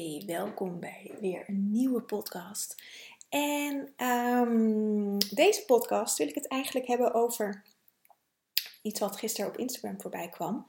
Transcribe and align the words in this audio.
Hey, 0.00 0.22
welkom 0.26 0.80
bij 0.80 1.14
weer 1.20 1.44
een 1.46 1.70
nieuwe 1.70 2.00
podcast. 2.00 2.82
En 3.28 3.94
um, 4.06 5.18
deze 5.18 5.64
podcast 5.66 6.18
wil 6.18 6.28
ik 6.28 6.34
het 6.34 6.48
eigenlijk 6.48 6.86
hebben 6.86 7.14
over 7.14 7.62
iets 8.82 9.00
wat 9.00 9.16
gisteren 9.16 9.50
op 9.50 9.56
Instagram 9.56 10.00
voorbij 10.00 10.28
kwam. 10.28 10.66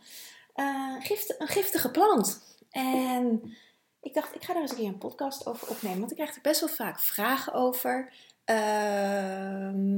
Gift, 1.00 1.36
een 1.42 1.48
giftige 1.48 1.92
plant. 1.92 2.56
En 2.70 3.54
ik 4.00 4.14
dacht, 4.14 4.36
ik 4.36 4.44
ga 4.44 4.54
daar 4.54 4.62
eens 4.62 4.72
een 4.72 4.78
keer 4.78 4.88
een 4.88 4.98
podcast 4.98 5.46
over 5.46 5.70
opnemen, 5.70 6.00
want 6.00 6.12
ik 6.12 6.18
krijg 6.18 6.36
er 6.36 6.42
best 6.42 6.60
wel 6.60 6.70
vaak 6.70 7.00
vragen 7.00 7.54
over. 7.54 8.14
Uh, 8.46 9.94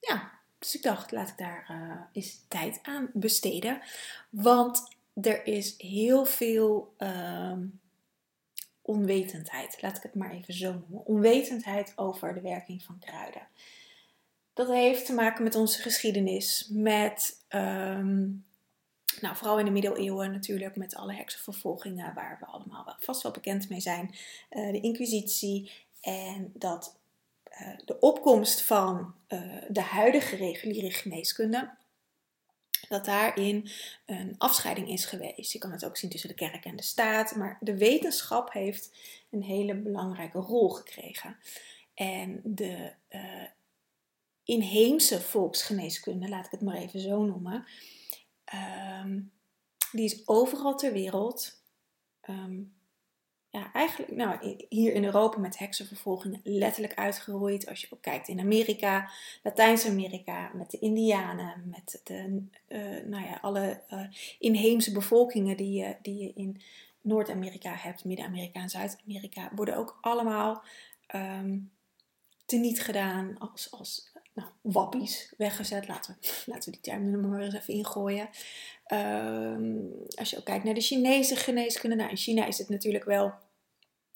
ja, 0.00 0.30
dus 0.58 0.74
ik 0.74 0.82
dacht, 0.82 1.12
laat 1.12 1.28
ik 1.28 1.38
daar 1.38 1.68
uh, 1.70 2.00
eens 2.12 2.40
tijd 2.48 2.78
aan 2.82 3.10
besteden. 3.12 3.80
Want 4.30 4.96
er 5.14 5.46
is 5.46 5.74
heel 5.78 6.24
veel 6.24 6.94
ehm, 6.96 7.60
onwetendheid. 8.92 9.82
Laat 9.82 9.96
ik 9.96 10.02
het 10.02 10.14
maar 10.14 10.30
even 10.30 10.54
zo 10.54 10.72
noemen. 10.72 11.06
Onwetendheid 11.06 11.92
over 11.96 12.34
de 12.34 12.40
werking 12.40 12.82
van 12.82 12.98
kruiden. 12.98 13.48
Dat 14.54 14.68
heeft 14.68 15.06
te 15.06 15.12
maken 15.12 15.42
met 15.44 15.54
onze 15.54 15.82
geschiedenis, 15.82 16.68
met, 16.72 17.44
um, 17.48 18.44
nou, 19.20 19.36
vooral 19.36 19.58
in 19.58 19.64
de 19.64 19.70
middeleeuwen 19.70 20.32
natuurlijk, 20.32 20.76
met 20.76 20.94
alle 20.94 21.14
heksenvervolgingen 21.14 22.14
waar 22.14 22.36
we 22.40 22.46
allemaal 22.46 22.96
vast 22.98 23.22
wel 23.22 23.32
bekend 23.32 23.68
mee 23.68 23.80
zijn. 23.80 24.14
Uh, 24.50 24.72
de 24.72 24.80
inquisitie 24.80 25.72
en 26.00 26.52
dat 26.54 26.96
uh, 27.60 27.78
de 27.84 27.98
opkomst 28.00 28.62
van 28.62 29.14
uh, 29.28 29.40
de 29.68 29.80
huidige 29.80 30.36
reguliere 30.36 30.90
geneeskunde 30.90 31.70
dat 32.88 33.04
daarin 33.04 33.68
een 34.06 34.34
afscheiding 34.38 34.88
is 34.88 35.04
geweest. 35.04 35.52
Je 35.52 35.58
kan 35.58 35.72
het 35.72 35.84
ook 35.84 35.96
zien 35.96 36.10
tussen 36.10 36.28
de 36.28 36.34
kerk 36.34 36.64
en 36.64 36.76
de 36.76 36.82
staat, 36.82 37.36
maar 37.36 37.58
de 37.60 37.76
wetenschap 37.76 38.52
heeft 38.52 38.90
een 39.30 39.42
hele 39.42 39.74
belangrijke 39.74 40.38
rol 40.38 40.68
gekregen. 40.68 41.36
En 41.94 42.40
de 42.44 42.92
uh, 43.10 43.46
inheemse 44.44 45.20
volksgeneeskunde, 45.20 46.28
laat 46.28 46.44
ik 46.44 46.50
het 46.50 46.60
maar 46.60 46.76
even 46.76 47.00
zo 47.00 47.24
noemen, 47.24 47.66
um, 49.04 49.32
die 49.92 50.04
is 50.04 50.28
overal 50.28 50.76
ter 50.76 50.92
wereld 50.92 51.62
um, 52.28 52.74
ja, 53.52 53.72
eigenlijk 53.72 54.12
nou, 54.12 54.56
hier 54.68 54.94
in 54.94 55.04
Europa 55.04 55.38
met 55.38 55.58
heksenvervolgingen 55.58 56.40
letterlijk 56.44 56.94
uitgeroeid. 56.94 57.68
Als 57.68 57.80
je 57.80 57.86
ook 57.90 58.02
kijkt 58.02 58.28
in 58.28 58.40
Amerika, 58.40 59.10
Latijns-Amerika, 59.42 60.50
met 60.54 60.70
de 60.70 60.78
Indianen, 60.78 61.62
met 61.64 62.00
de, 62.04 62.46
uh, 62.68 63.04
nou 63.06 63.24
ja, 63.24 63.38
alle 63.40 63.80
uh, 63.90 64.00
inheemse 64.38 64.92
bevolkingen 64.92 65.56
die 65.56 65.72
je, 65.72 65.96
die 66.02 66.18
je 66.18 66.32
in 66.34 66.60
Noord-Amerika 67.00 67.74
hebt, 67.74 68.04
Midden-Amerika 68.04 68.60
en 68.60 68.68
Zuid-Amerika, 68.68 69.50
worden 69.54 69.76
ook 69.76 69.98
allemaal 70.00 70.62
um, 71.14 71.70
teniet 72.46 72.80
gedaan 72.80 73.38
als, 73.38 73.70
als 73.70 74.11
nou, 74.32 74.48
wappies 74.60 75.34
weggezet. 75.36 75.88
Laten 75.88 76.16
we, 76.20 76.28
laten 76.52 76.72
we 76.72 76.78
die 76.80 76.92
term 76.92 77.12
er 77.12 77.18
maar 77.18 77.40
eens 77.40 77.54
even 77.54 77.74
ingooien. 77.74 78.28
Um, 78.92 79.92
als 80.14 80.30
je 80.30 80.38
ook 80.38 80.44
kijkt 80.44 80.64
naar 80.64 80.74
de 80.74 80.80
Chinese 80.80 81.36
geneeskunde. 81.36 81.96
Nou, 81.96 82.10
in 82.10 82.16
China 82.16 82.46
is 82.46 82.58
het 82.58 82.68
natuurlijk 82.68 83.04
wel 83.04 83.34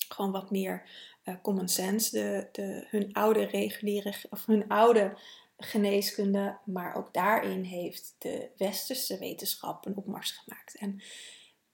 gewoon 0.09 0.33
wat 0.33 0.50
meer 0.50 0.89
uh, 1.25 1.34
common 1.42 1.69
sense. 1.69 2.11
De, 2.11 2.48
de, 2.53 2.87
hun 2.91 3.12
oude 3.12 3.44
reguliere, 3.44 4.14
of 4.31 4.47
hun 4.47 4.69
oude 4.69 5.19
geneeskunde. 5.56 6.59
Maar 6.64 6.94
ook 6.94 7.12
daarin 7.12 7.62
heeft 7.62 8.14
de 8.19 8.48
westerse 8.56 9.19
wetenschap 9.19 9.87
een 9.87 9.97
opmars 9.97 10.31
gemaakt. 10.31 10.77
En 10.77 11.03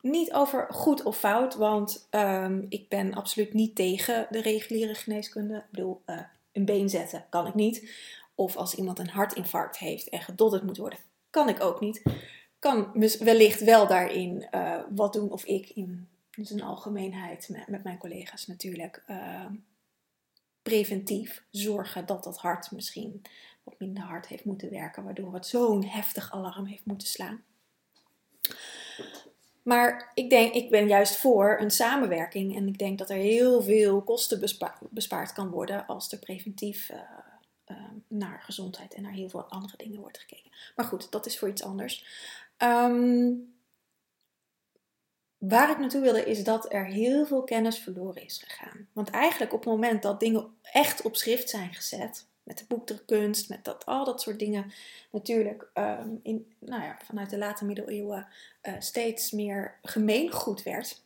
niet 0.00 0.32
over 0.32 0.66
goed 0.70 1.02
of 1.02 1.18
fout, 1.18 1.54
want 1.54 2.08
um, 2.10 2.66
ik 2.68 2.88
ben 2.88 3.14
absoluut 3.14 3.52
niet 3.52 3.74
tegen 3.74 4.26
de 4.30 4.40
reguliere 4.40 4.94
geneeskunde. 4.94 5.56
Ik 5.56 5.70
bedoel, 5.70 6.02
uh, 6.06 6.20
een 6.52 6.64
been 6.64 6.88
zetten 6.88 7.26
kan 7.30 7.46
ik 7.46 7.54
niet. 7.54 7.90
Of 8.34 8.56
als 8.56 8.74
iemand 8.74 8.98
een 8.98 9.08
hartinfarct 9.08 9.78
heeft 9.78 10.08
en 10.08 10.20
gedodderd 10.20 10.62
moet 10.62 10.76
worden, 10.76 10.98
kan 11.30 11.48
ik 11.48 11.60
ook 11.60 11.80
niet. 11.80 12.02
Kan 12.58 12.92
wellicht 13.18 13.60
wel 13.60 13.86
daarin 13.86 14.48
uh, 14.54 14.80
wat 14.90 15.12
doen 15.12 15.30
of 15.30 15.44
ik 15.44 15.70
in 15.70 16.08
zijn 16.40 16.62
algemeenheid 16.62 17.48
met, 17.48 17.68
met 17.68 17.84
mijn 17.84 17.98
collega's 17.98 18.46
natuurlijk 18.46 19.02
uh, 19.06 19.46
preventief 20.62 21.44
zorgen 21.50 22.06
dat 22.06 22.24
dat 22.24 22.38
hart 22.38 22.70
misschien 22.70 23.22
wat 23.62 23.78
minder 23.78 24.02
hard 24.02 24.26
heeft 24.26 24.44
moeten 24.44 24.70
werken, 24.70 25.04
waardoor 25.04 25.34
het 25.34 25.46
zo'n 25.46 25.84
heftig 25.84 26.32
alarm 26.32 26.66
heeft 26.66 26.84
moeten 26.84 27.08
slaan. 27.08 27.42
Maar 29.62 30.10
ik 30.14 30.30
denk, 30.30 30.54
ik 30.54 30.70
ben 30.70 30.88
juist 30.88 31.16
voor 31.16 31.56
een 31.60 31.70
samenwerking 31.70 32.56
en 32.56 32.68
ik 32.68 32.78
denk 32.78 32.98
dat 32.98 33.10
er 33.10 33.16
heel 33.16 33.62
veel 33.62 34.02
kosten 34.02 34.40
bespa 34.40 34.78
bespaard 34.90 35.32
kan 35.32 35.50
worden 35.50 35.86
als 35.86 36.12
er 36.12 36.18
preventief 36.18 36.90
uh, 36.90 36.98
uh, 37.72 37.84
naar 38.08 38.42
gezondheid 38.42 38.94
en 38.94 39.02
naar 39.02 39.12
heel 39.12 39.28
veel 39.28 39.44
andere 39.44 39.76
dingen 39.76 40.00
wordt 40.00 40.18
gekeken. 40.18 40.50
Maar 40.76 40.86
goed, 40.86 41.10
dat 41.10 41.26
is 41.26 41.38
voor 41.38 41.48
iets 41.48 41.62
anders. 41.62 42.04
Um, 42.58 43.54
waar 45.38 45.70
ik 45.70 45.78
naartoe 45.78 46.00
wilde 46.00 46.24
is 46.24 46.44
dat 46.44 46.72
er 46.72 46.86
heel 46.86 47.26
veel 47.26 47.42
kennis 47.42 47.78
verloren 47.78 48.24
is 48.24 48.44
gegaan. 48.46 48.88
Want 48.92 49.10
eigenlijk 49.10 49.52
op 49.52 49.60
het 49.60 49.68
moment 49.68 50.02
dat 50.02 50.20
dingen 50.20 50.56
echt 50.62 51.02
op 51.02 51.16
schrift 51.16 51.50
zijn 51.50 51.74
gezet, 51.74 52.26
met 52.42 52.58
de 52.58 52.64
boekdrukkunst, 52.68 53.48
met 53.48 53.64
dat, 53.64 53.86
al 53.86 54.04
dat 54.04 54.20
soort 54.20 54.38
dingen, 54.38 54.72
natuurlijk 55.10 55.70
um, 55.74 56.20
in, 56.22 56.52
nou 56.58 56.82
ja, 56.82 56.98
vanuit 57.04 57.30
de 57.30 57.38
late 57.38 57.64
middeleeuwen 57.64 58.28
uh, 58.62 58.74
steeds 58.78 59.30
meer 59.30 59.78
gemeengoed 59.82 60.62
werd, 60.62 61.02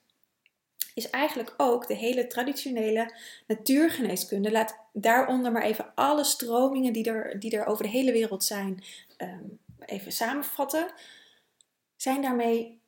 is 0.96 1.10
eigenlijk 1.10 1.54
ook 1.56 1.86
de 1.86 1.94
hele 1.94 2.26
traditionele 2.26 3.14
natuurgeneeskunde. 3.46 4.50
Laat 4.50 4.78
daaronder 4.92 5.52
maar 5.52 5.62
even 5.62 5.92
alle 5.94 6.24
stromingen 6.24 6.92
die 6.92 7.04
er, 7.04 7.40
die 7.40 7.56
er 7.56 7.66
over 7.66 7.84
de 7.84 7.90
hele 7.90 8.12
wereld 8.12 8.44
zijn, 8.44 8.84
um, 9.18 9.58
even 9.86 10.12
samenvatten. 10.12 10.88
Zijn 11.96 12.22
daarmee 12.22 12.80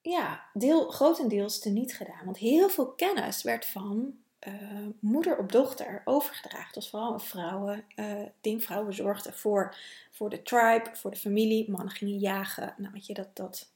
ja, 0.00 0.44
deel, 0.52 0.88
grotendeels 0.88 1.58
teniet 1.58 1.94
gedaan. 1.96 2.24
Want 2.24 2.36
heel 2.36 2.68
veel 2.68 2.92
kennis 2.92 3.42
werd 3.42 3.66
van 3.66 4.14
uh, 4.48 4.54
moeder 5.00 5.38
op 5.38 5.52
dochter 5.52 6.02
overgedragen. 6.04 6.74
Dat 6.74 6.88
vooral 6.88 7.12
een 7.12 7.20
vrouwen 7.20 7.84
uh, 7.96 8.22
ding. 8.40 8.64
Vrouwen 8.64 8.94
zorgden 8.94 9.34
voor, 9.34 9.76
voor 10.10 10.30
de 10.30 10.42
tribe, 10.42 10.90
voor 10.92 11.10
de 11.10 11.16
familie. 11.16 11.70
Mannen 11.70 11.94
gingen 11.94 12.18
jagen. 12.18 12.74
Nou, 12.76 12.92
weet 12.92 13.06
je, 13.06 13.14
dat, 13.14 13.36
dat 13.36 13.69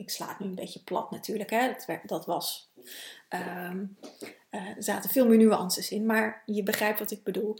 ik 0.00 0.10
sla 0.10 0.36
nu 0.38 0.46
een 0.46 0.54
beetje 0.54 0.82
plat 0.82 1.10
natuurlijk. 1.10 1.50
Hè? 1.50 1.72
Dat, 1.86 2.00
dat 2.04 2.26
was. 2.26 2.70
Um, 3.28 3.98
uh, 4.50 4.68
er 4.68 4.82
zaten 4.82 5.10
veel 5.10 5.26
meer 5.26 5.38
nuances 5.38 5.90
in, 5.90 6.06
maar 6.06 6.42
je 6.46 6.62
begrijpt 6.62 6.98
wat 6.98 7.10
ik 7.10 7.22
bedoel. 7.22 7.58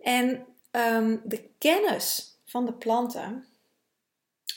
En 0.00 0.46
um, 0.70 1.20
de 1.24 1.50
kennis 1.58 2.38
van 2.44 2.66
de 2.66 2.72
planten 2.72 3.46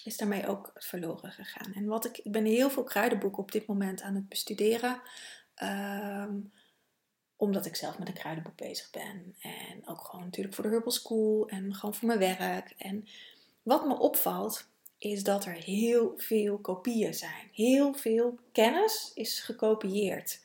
is 0.03 0.17
daarmee 0.17 0.47
ook 0.47 0.72
verloren 0.73 1.31
gegaan. 1.31 1.73
En 1.73 1.85
wat 1.85 2.06
ik, 2.06 2.17
ik 2.17 2.31
ben 2.31 2.45
heel 2.45 2.69
veel 2.69 2.83
kruidenboeken 2.83 3.41
op 3.41 3.51
dit 3.51 3.67
moment 3.67 4.01
aan 4.01 4.16
het 4.16 4.29
bestuderen. 4.29 5.01
Um, 5.63 6.51
omdat 7.35 7.66
ik 7.66 7.75
zelf 7.75 8.00
met 8.00 8.07
een 8.07 8.13
kruidenboek 8.13 8.56
bezig 8.56 8.89
ben. 8.89 9.35
En 9.39 9.88
ook 9.88 10.01
gewoon 10.01 10.25
natuurlijk 10.25 10.56
voor 10.56 10.63
de 10.63 10.69
Herbal 10.69 10.91
School 10.91 11.47
en 11.47 11.75
gewoon 11.75 11.95
voor 11.95 12.07
mijn 12.07 12.19
werk. 12.19 12.73
En 12.78 13.07
wat 13.63 13.88
me 13.88 14.00
opvalt 14.00 14.67
is 15.03 15.24
dat 15.24 15.46
er 15.46 15.53
heel 15.53 16.14
veel 16.18 16.58
kopieën 16.58 17.14
zijn. 17.14 17.50
Heel 17.52 17.94
veel 17.94 18.40
kennis 18.52 19.12
is 19.14 19.40
gekopieerd. 19.40 20.41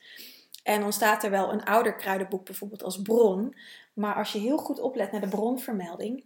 En 0.63 0.81
dan 0.81 0.93
staat 0.93 1.23
er 1.23 1.29
wel 1.29 1.51
een 1.51 1.63
ouder 1.63 1.95
kruidenboek 1.95 2.45
bijvoorbeeld 2.45 2.83
als 2.83 3.01
bron. 3.01 3.55
Maar 3.93 4.15
als 4.15 4.31
je 4.31 4.39
heel 4.39 4.57
goed 4.57 4.79
oplet 4.79 5.11
naar 5.11 5.21
de 5.21 5.27
bronvermelding, 5.27 6.23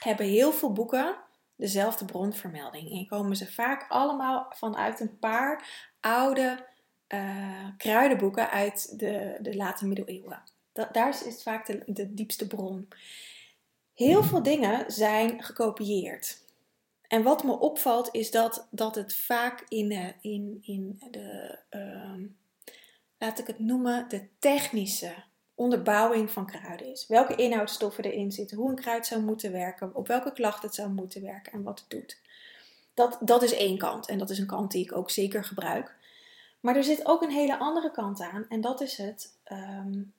hebben 0.00 0.26
heel 0.26 0.52
veel 0.52 0.72
boeken 0.72 1.16
dezelfde 1.56 2.04
bronvermelding. 2.04 2.90
En 2.90 3.06
komen 3.06 3.36
ze 3.36 3.52
vaak 3.52 3.86
allemaal 3.88 4.46
vanuit 4.56 5.00
een 5.00 5.18
paar 5.18 5.86
oude 6.00 6.66
uh, 7.08 7.68
kruidenboeken 7.76 8.50
uit 8.50 8.98
de, 8.98 9.38
de 9.40 9.56
late 9.56 9.86
middeleeuwen. 9.86 10.42
Daar 10.72 11.26
is, 11.26 11.42
vaak 11.42 11.66
de 11.86 12.14
diepste 12.14 12.46
bron. 12.46 12.88
Heel 13.94 14.22
veel 14.22 14.42
dingen 14.42 14.92
zijn 14.92 15.42
gekopieerd. 15.42 16.46
En 17.08 17.22
wat 17.22 17.44
me 17.44 17.58
opvalt 17.58 18.08
is 18.12 18.30
dat, 18.30 18.68
dat 18.70 18.94
het 18.94 19.14
vaak 19.14 19.64
in, 19.68 19.88
de, 19.88 20.12
in, 20.20 20.58
in 20.62 21.02
de, 21.10 21.58
uh, 21.70 22.26
laat 23.18 23.38
ik 23.38 23.46
het 23.46 23.58
noemen, 23.58 24.08
de 24.08 24.28
technische 24.38 25.14
onderbouwing 25.54 26.30
van 26.30 26.46
kruiden 26.46 26.90
is. 26.90 27.06
Welke 27.06 27.34
inhoudstoffen 27.34 28.04
erin 28.04 28.32
zitten, 28.32 28.56
hoe 28.56 28.70
een 28.70 28.76
kruid 28.76 29.06
zou 29.06 29.22
moeten 29.22 29.52
werken, 29.52 29.94
op 29.94 30.06
welke 30.06 30.32
klacht 30.32 30.62
het 30.62 30.74
zou 30.74 30.90
moeten 30.90 31.22
werken 31.22 31.52
en 31.52 31.62
wat 31.62 31.78
het 31.78 31.90
doet. 31.90 32.20
Dat, 32.94 33.18
dat 33.20 33.42
is 33.42 33.52
één 33.52 33.78
kant 33.78 34.08
en 34.08 34.18
dat 34.18 34.30
is 34.30 34.38
een 34.38 34.46
kant 34.46 34.70
die 34.70 34.84
ik 34.84 34.96
ook 34.96 35.10
zeker 35.10 35.44
gebruik. 35.44 35.96
Maar 36.60 36.76
er 36.76 36.84
zit 36.84 37.06
ook 37.06 37.22
een 37.22 37.30
hele 37.30 37.58
andere 37.58 37.90
kant 37.90 38.20
aan 38.20 38.46
en 38.48 38.60
dat 38.60 38.80
is 38.80 38.96
het, 38.96 39.38
um, 39.52 40.12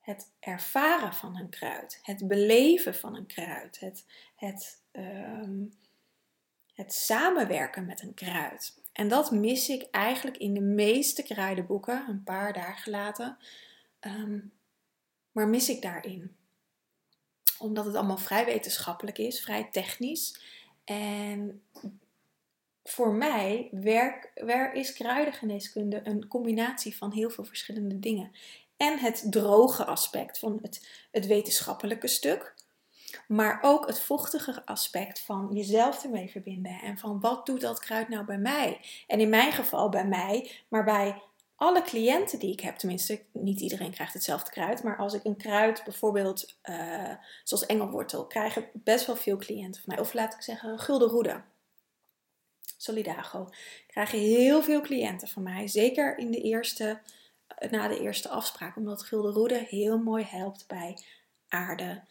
het 0.00 0.30
ervaren 0.40 1.14
van 1.14 1.36
een 1.36 1.48
kruid, 1.48 1.98
het 2.02 2.28
beleven 2.28 2.94
van 2.94 3.16
een 3.16 3.26
kruid, 3.26 3.80
het, 3.80 4.04
het, 4.34 4.82
um, 4.96 5.72
het 6.74 6.94
samenwerken 6.94 7.86
met 7.86 8.02
een 8.02 8.14
kruid. 8.14 8.82
En 8.92 9.08
dat 9.08 9.30
mis 9.30 9.68
ik 9.68 9.88
eigenlijk 9.90 10.36
in 10.36 10.54
de 10.54 10.60
meeste 10.60 11.22
kruidenboeken, 11.22 12.04
een 12.08 12.22
paar 12.24 12.52
daar 12.52 12.76
gelaten. 12.76 13.36
Ehm, 14.00 14.38
maar 15.32 15.48
mis 15.48 15.68
ik 15.68 15.82
daarin. 15.82 16.36
Omdat 17.58 17.84
het 17.84 17.94
allemaal 17.94 18.18
vrij 18.18 18.44
wetenschappelijk 18.44 19.18
is, 19.18 19.40
vrij 19.40 19.68
technisch. 19.70 20.40
En 20.84 21.62
voor 22.84 23.12
mij 23.12 23.68
werk 23.70 24.30
is 24.74 24.92
kruidengeneeskunde 24.92 26.00
een 26.04 26.28
combinatie 26.28 26.96
van 26.96 27.12
heel 27.12 27.30
veel 27.30 27.44
verschillende 27.44 27.98
dingen. 27.98 28.32
En 28.76 28.98
het 28.98 29.26
droge 29.30 29.84
aspect 29.84 30.38
van 30.38 30.58
het, 30.62 30.88
het 31.10 31.26
wetenschappelijke 31.26 32.08
stuk. 32.08 32.54
Maar 33.28 33.58
ook 33.62 33.86
het 33.86 34.00
vochtige 34.00 34.66
aspect 34.66 35.20
van 35.20 35.48
jezelf 35.52 36.04
ermee 36.04 36.30
verbinden. 36.30 36.80
En 36.82 36.98
van 36.98 37.20
wat 37.20 37.46
doet 37.46 37.60
dat 37.60 37.78
kruid 37.78 38.08
nou 38.08 38.24
bij 38.24 38.38
mij? 38.38 38.80
En 39.06 39.20
in 39.20 39.28
mijn 39.28 39.52
geval 39.52 39.88
bij 39.88 40.06
mij, 40.06 40.50
maar 40.68 40.84
bij 40.84 41.22
alle 41.56 41.82
cliënten 41.82 42.38
die 42.38 42.52
ik 42.52 42.60
heb, 42.60 42.76
tenminste, 42.76 43.22
niet 43.32 43.60
iedereen 43.60 43.90
krijgt 43.90 44.12
hetzelfde 44.12 44.50
kruid. 44.50 44.82
Maar 44.82 44.96
als 44.96 45.14
ik 45.14 45.24
een 45.24 45.36
kruid, 45.36 45.84
bijvoorbeeld 45.84 46.58
uh, 46.64 47.12
zoals 47.44 47.66
engelwortel, 47.66 48.26
krijgen 48.26 48.68
best 48.72 49.06
wel 49.06 49.16
veel 49.16 49.36
cliënten 49.36 49.82
van 49.82 49.94
mij. 49.94 50.04
Of 50.04 50.12
laat 50.12 50.34
ik 50.34 50.42
zeggen, 50.42 50.78
gulden 50.78 51.08
roede. 51.08 51.42
Solidago. 52.76 53.48
Krijgen 53.86 54.18
heel 54.18 54.62
veel 54.62 54.80
cliënten 54.80 55.28
van 55.28 55.42
mij. 55.42 55.68
Zeker 55.68 56.18
in 56.18 56.30
de 56.30 56.40
eerste, 56.40 57.00
na 57.70 57.88
de 57.88 58.00
eerste 58.00 58.28
afspraak. 58.28 58.76
Omdat 58.76 59.02
gulden 59.02 59.32
roede 59.32 59.66
heel 59.68 59.98
mooi 59.98 60.24
helpt 60.24 60.64
bij 60.66 60.98
aarde 61.48 62.02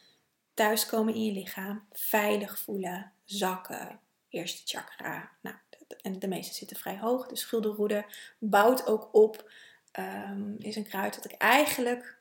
thuiskomen 0.55 1.13
in 1.13 1.25
je 1.25 1.31
lichaam, 1.31 1.85
veilig 1.91 2.59
voelen, 2.59 3.11
zakken, 3.23 3.99
eerste 4.29 4.61
chakra. 4.65 5.31
Nou, 5.41 5.55
en 6.01 6.19
de 6.19 6.27
meeste 6.27 6.53
zitten 6.53 6.77
vrij 6.77 6.97
hoog. 6.97 7.27
Dus 7.27 7.39
schilderroede 7.39 8.05
bouwt 8.39 8.87
ook 8.87 9.09
op. 9.11 9.51
Um, 9.99 10.55
is 10.59 10.75
een 10.75 10.87
kruid 10.87 11.15
dat 11.15 11.25
ik 11.25 11.31
eigenlijk, 11.31 12.17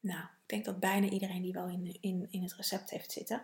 nou, 0.00 0.20
ik 0.20 0.46
denk 0.46 0.64
dat 0.64 0.80
bijna 0.80 1.08
iedereen 1.08 1.42
die 1.42 1.52
wel 1.52 1.68
in, 1.68 1.96
in, 2.00 2.26
in 2.30 2.42
het 2.42 2.54
recept 2.54 2.90
heeft 2.90 3.12
zitten. 3.12 3.42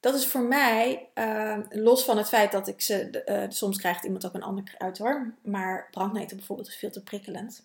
Dat 0.00 0.14
is 0.14 0.26
voor 0.26 0.42
mij, 0.42 1.08
uh, 1.14 1.58
los 1.68 2.04
van 2.04 2.16
het 2.16 2.28
feit 2.28 2.52
dat 2.52 2.68
ik 2.68 2.80
ze, 2.80 3.24
uh, 3.26 3.50
soms 3.50 3.78
krijgt 3.78 4.04
iemand 4.04 4.26
ook 4.26 4.34
een 4.34 4.42
ander 4.42 4.64
kruid 4.64 4.98
hoor, 4.98 5.34
maar 5.42 5.88
brandneten 5.90 6.36
bijvoorbeeld 6.36 6.68
is 6.68 6.76
veel 6.76 6.90
te 6.90 7.02
prikkelend. 7.02 7.62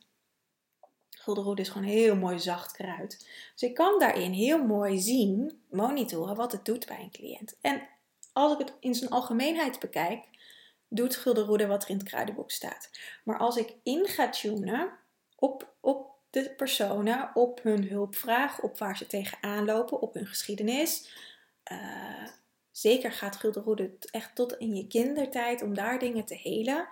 Guldenroede 1.29 1.61
is 1.61 1.69
gewoon 1.69 1.87
heel 1.87 2.15
mooi 2.15 2.39
zacht 2.39 2.71
kruid. 2.71 3.27
Dus 3.53 3.69
ik 3.69 3.75
kan 3.75 3.99
daarin 3.99 4.31
heel 4.31 4.63
mooi 4.65 4.99
zien, 4.99 5.61
monitoren, 5.69 6.35
wat 6.35 6.51
het 6.51 6.65
doet 6.65 6.85
bij 6.85 6.99
een 6.99 7.11
cliënt. 7.11 7.57
En 7.61 7.87
als 8.33 8.53
ik 8.53 8.57
het 8.57 8.73
in 8.79 8.95
zijn 8.95 9.09
algemeenheid 9.09 9.79
bekijk, 9.79 10.25
doet 10.87 11.15
Guldenroede 11.15 11.67
wat 11.67 11.83
er 11.83 11.89
in 11.89 11.97
het 11.97 12.07
kruidenboek 12.07 12.51
staat. 12.51 12.89
Maar 13.23 13.37
als 13.37 13.57
ik 13.57 13.73
in 13.83 14.07
ga 14.07 14.29
tunen 14.29 14.91
op, 15.35 15.73
op 15.79 16.09
de 16.29 16.49
personen, 16.49 17.31
op 17.33 17.63
hun 17.63 17.87
hulpvraag, 17.87 18.61
op 18.61 18.77
waar 18.77 18.97
ze 18.97 19.07
tegenaan 19.07 19.65
lopen, 19.65 20.01
op 20.01 20.13
hun 20.13 20.27
geschiedenis. 20.27 21.13
Uh, 21.71 22.27
zeker 22.71 23.11
gaat 23.11 23.35
Guldenroede 23.35 23.91
echt 24.11 24.35
tot 24.35 24.57
in 24.57 24.75
je 24.75 24.87
kindertijd 24.87 25.61
om 25.61 25.73
daar 25.73 25.99
dingen 25.99 26.25
te 26.25 26.35
helen. 26.35 26.87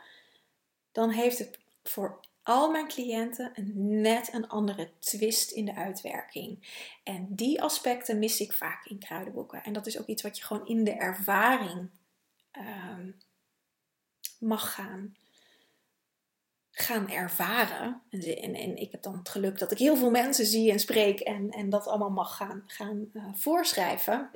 Dan 0.92 1.10
heeft 1.10 1.38
het 1.39 1.60
voor 1.84 2.19
al 2.48 2.72
mijn 2.72 2.88
cliënten 2.88 3.52
een 3.54 4.02
net 4.02 4.34
een 4.34 4.48
andere 4.48 4.90
twist 5.00 5.52
in 5.52 5.66
de 5.66 5.76
uitwerking. 5.76 6.68
En 7.04 7.28
die 7.30 7.62
aspecten 7.62 8.20
mis 8.20 8.40
ik 8.40 8.54
vaak 8.54 8.86
in 8.86 9.00
kruidenboeken. 9.00 9.64
En 9.64 9.74
dat 9.74 9.88
is 9.88 10.00
ook 10.00 10.08
iets 10.08 10.22
wat 10.22 10.38
je 10.38 10.44
gewoon 10.44 10.68
in 10.68 10.84
de 10.84 10.92
ervaring 10.92 11.90
um, 12.58 13.16
mag 14.40 14.74
gaan, 14.74 15.16
gaan 16.72 17.10
ervaren. 17.10 18.02
En, 18.10 18.56
en, 18.56 18.78
ik 18.78 18.92
heb 18.92 19.02
dan 19.02 19.18
het 19.18 19.30
geluk 19.30 19.60
dat 19.60 19.72
ik 19.72 19.78
heel 19.78 19.98
veel 19.98 20.12
mensen 20.12 20.46
zie 20.46 20.72
en 20.72 20.80
spreek 20.80 21.20
en, 21.20 21.50
en 21.50 21.70
dat 21.70 21.88
allemaal 21.88 22.10
mag 22.10 22.36
gaan, 22.36 22.64
gaan 22.66 23.10
uh, 23.14 23.24
voorschrijven. 23.34 24.32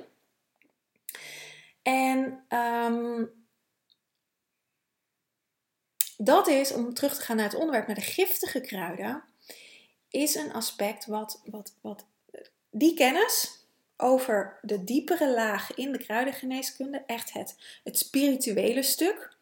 En 1.82 2.44
um, 2.48 3.41
dat 6.24 6.48
is, 6.48 6.72
om 6.72 6.94
terug 6.94 7.14
te 7.14 7.20
gaan 7.20 7.36
naar 7.36 7.44
het 7.44 7.54
onderwerp, 7.54 7.86
naar 7.86 7.96
de 7.96 8.02
giftige 8.02 8.60
kruiden, 8.60 9.24
is 10.08 10.34
een 10.34 10.52
aspect 10.52 11.06
wat, 11.06 11.42
wat, 11.44 11.74
wat 11.80 12.04
die 12.70 12.94
kennis 12.94 13.60
over 13.96 14.58
de 14.62 14.84
diepere 14.84 15.34
laag 15.34 15.74
in 15.74 15.92
de 15.92 15.98
kruidengeneeskunde, 15.98 17.02
echt 17.06 17.32
het, 17.32 17.56
het 17.84 17.98
spirituele 17.98 18.82
stuk, 18.82 19.36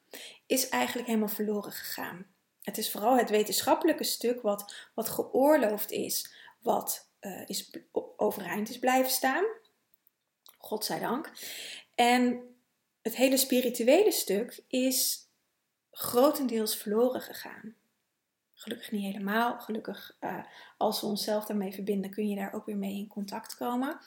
is 0.47 0.69
eigenlijk 0.69 1.07
helemaal 1.09 1.29
verloren 1.29 1.73
gegaan. 1.73 2.27
Het 2.63 2.79
is 2.79 2.91
vooral 2.91 3.17
het 3.17 3.31
wetenschappelijke 3.31 4.05
stuk 4.05 4.43
wat, 4.43 4.75
wat 4.95 5.09
geoorloofd 5.09 5.91
is, 5.91 6.33
wat 6.61 7.09
uh, 7.21 7.43
is, 7.47 7.71
overeind 8.17 8.69
is 8.69 8.79
blijven 8.79 9.11
staan. 9.11 9.45
Godzijdank. 10.59 11.31
En 11.95 12.41
het 13.03 13.17
hele 13.17 13.37
spirituele 13.37 14.13
stuk 14.13 14.63
is 14.69 15.29
grotendeels 16.01 16.77
verloren 16.77 17.21
gegaan. 17.21 17.75
Gelukkig 18.55 18.91
niet 18.91 19.13
helemaal. 19.13 19.59
Gelukkig, 19.59 20.17
uh, 20.21 20.45
als 20.77 21.01
we 21.01 21.07
onszelf 21.07 21.45
daarmee 21.45 21.73
verbinden, 21.73 22.11
kun 22.11 22.29
je 22.29 22.37
daar 22.37 22.53
ook 22.53 22.67
weer 22.67 22.77
mee 22.77 22.97
in 22.97 23.07
contact 23.07 23.57
komen. 23.57 23.99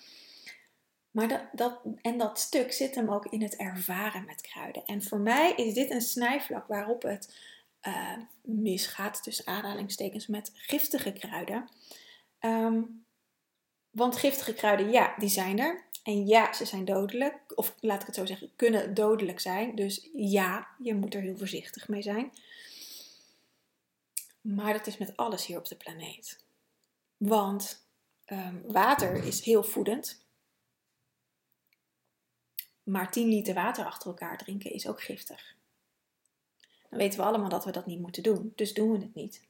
Maar 1.12 1.28
dat, 1.28 1.42
dat, 1.52 1.80
en 2.02 2.18
dat 2.18 2.40
stuk 2.40 2.72
zit 2.74 2.96
hem 2.96 3.10
ook 3.10 3.26
in 3.26 3.42
het 3.42 3.56
ervaren 3.56 4.26
met 4.26 4.42
kruiden. 4.42 4.86
En 4.86 5.04
voor 5.04 5.20
mij 5.20 5.54
is 5.56 5.74
dit 5.74 5.92
een 5.92 6.02
snijvlak 6.02 6.68
waarop 6.68 7.02
het 7.02 7.36
uh, 7.88 8.18
misgaat, 8.42 9.24
tussen 9.24 9.48
aanhalingstekens, 9.48 10.28
met 10.28 10.52
giftige 10.54 11.14
kruiden. 11.14 11.70
Um, 12.40 13.06
want 13.90 14.18
giftige 14.18 14.54
kruiden, 14.54 14.92
ja, 14.92 15.14
die 15.18 15.30
zijn 15.30 15.60
er. 15.60 15.84
En 16.04 16.28
ja, 16.28 16.54
ze 16.54 16.66
zijn 16.66 16.86
dodelijk. 16.86 17.36
Of 17.56 17.76
laat 17.80 18.00
ik 18.02 18.06
het 18.06 18.16
zo 18.16 18.26
zeggen, 18.26 18.52
kunnen 18.56 18.94
dodelijk 18.94 19.40
zijn. 19.40 19.76
Dus 19.76 20.10
ja, 20.14 20.68
je 20.80 20.96
moet 20.96 21.14
er 21.14 21.22
heel 21.22 21.38
voorzichtig 21.38 21.88
mee 21.88 22.02
zijn. 22.02 22.32
Maar 24.42 24.74
dat 24.74 24.88
is 24.88 24.98
met 24.98 25.18
alles 25.18 25.46
hier 25.46 25.58
op 25.58 25.68
de 25.68 25.76
planeet. 25.76 26.44
Want 27.18 27.86
um, 28.26 28.62
water 28.68 29.24
is 29.24 29.44
heel 29.44 29.64
voedend. 29.64 30.26
Maar 32.84 33.12
10 33.12 33.28
liter 33.28 33.54
water 33.54 33.86
achter 33.86 34.10
elkaar 34.10 34.38
drinken 34.38 34.72
is 34.72 34.88
ook 34.88 35.02
giftig. 35.02 35.56
Dan 36.90 37.00
weten 37.00 37.20
we 37.20 37.26
allemaal 37.26 37.50
dat 37.50 37.66
we 37.66 37.72
dat 37.72 37.86
niet 37.86 38.00
moeten 38.00 38.24
doen. 38.24 38.54
Dus 38.56 38.74
doen 38.74 38.92
we 38.92 38.98
het 38.98 39.16
niet. 39.16 39.42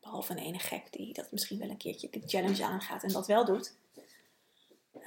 Behalve 0.00 0.32
een 0.32 0.38
ene 0.38 0.58
gek 0.58 0.92
die 0.92 1.12
dat 1.12 1.32
misschien 1.32 1.58
wel 1.58 1.70
een 1.70 1.76
keertje 1.76 2.10
de 2.10 2.22
challenge 2.26 2.64
aangaat 2.64 3.02
en 3.02 3.12
dat 3.12 3.26
wel 3.26 3.44
doet. 3.44 3.76
Of 4.92 5.04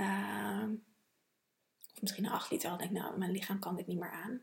misschien 2.01 2.25
een 2.25 2.31
8 2.31 2.51
liter 2.51 2.69
al 2.69 2.77
denk 2.77 2.91
nou, 2.91 3.17
mijn 3.17 3.31
lichaam 3.31 3.59
kan 3.59 3.75
dit 3.75 3.87
niet 3.87 3.99
meer 3.99 4.11
aan. 4.11 4.41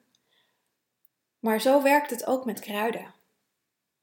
Maar 1.39 1.61
zo 1.61 1.83
werkt 1.83 2.11
het 2.11 2.27
ook 2.27 2.45
met 2.45 2.61
kruiden. 2.61 3.15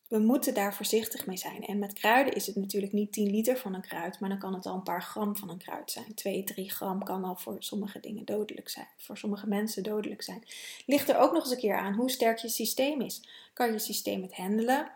We 0.07 0.19
moeten 0.19 0.53
daar 0.53 0.75
voorzichtig 0.75 1.25
mee 1.25 1.37
zijn. 1.37 1.65
En 1.65 1.79
met 1.79 1.93
kruiden 1.93 2.33
is 2.33 2.45
het 2.45 2.55
natuurlijk 2.55 2.93
niet 2.93 3.13
10 3.13 3.31
liter 3.31 3.57
van 3.57 3.73
een 3.73 3.81
kruid, 3.81 4.19
maar 4.19 4.29
dan 4.29 4.39
kan 4.39 4.53
het 4.53 4.65
al 4.65 4.75
een 4.75 4.83
paar 4.83 5.03
gram 5.03 5.35
van 5.35 5.49
een 5.49 5.57
kruid 5.57 5.91
zijn. 5.91 6.13
2, 6.13 6.43
3 6.43 6.69
gram 6.69 7.03
kan 7.03 7.23
al 7.23 7.35
voor 7.35 7.55
sommige 7.59 7.99
dingen 7.99 8.25
dodelijk 8.25 8.69
zijn. 8.69 8.87
Voor 8.97 9.17
sommige 9.17 9.47
mensen 9.47 9.83
dodelijk 9.83 10.21
zijn. 10.21 10.43
Ligt 10.85 11.09
er 11.09 11.17
ook 11.17 11.31
nog 11.31 11.43
eens 11.43 11.51
een 11.51 11.57
keer 11.57 11.77
aan 11.77 11.93
hoe 11.93 12.11
sterk 12.11 12.37
je 12.37 12.49
systeem 12.49 13.01
is. 13.01 13.27
Kan 13.53 13.71
je 13.71 13.79
systeem 13.79 14.21
het 14.21 14.35
handelen 14.35 14.91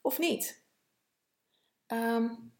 of 0.00 0.18
niet? 0.18 0.60
Um, 1.86 2.52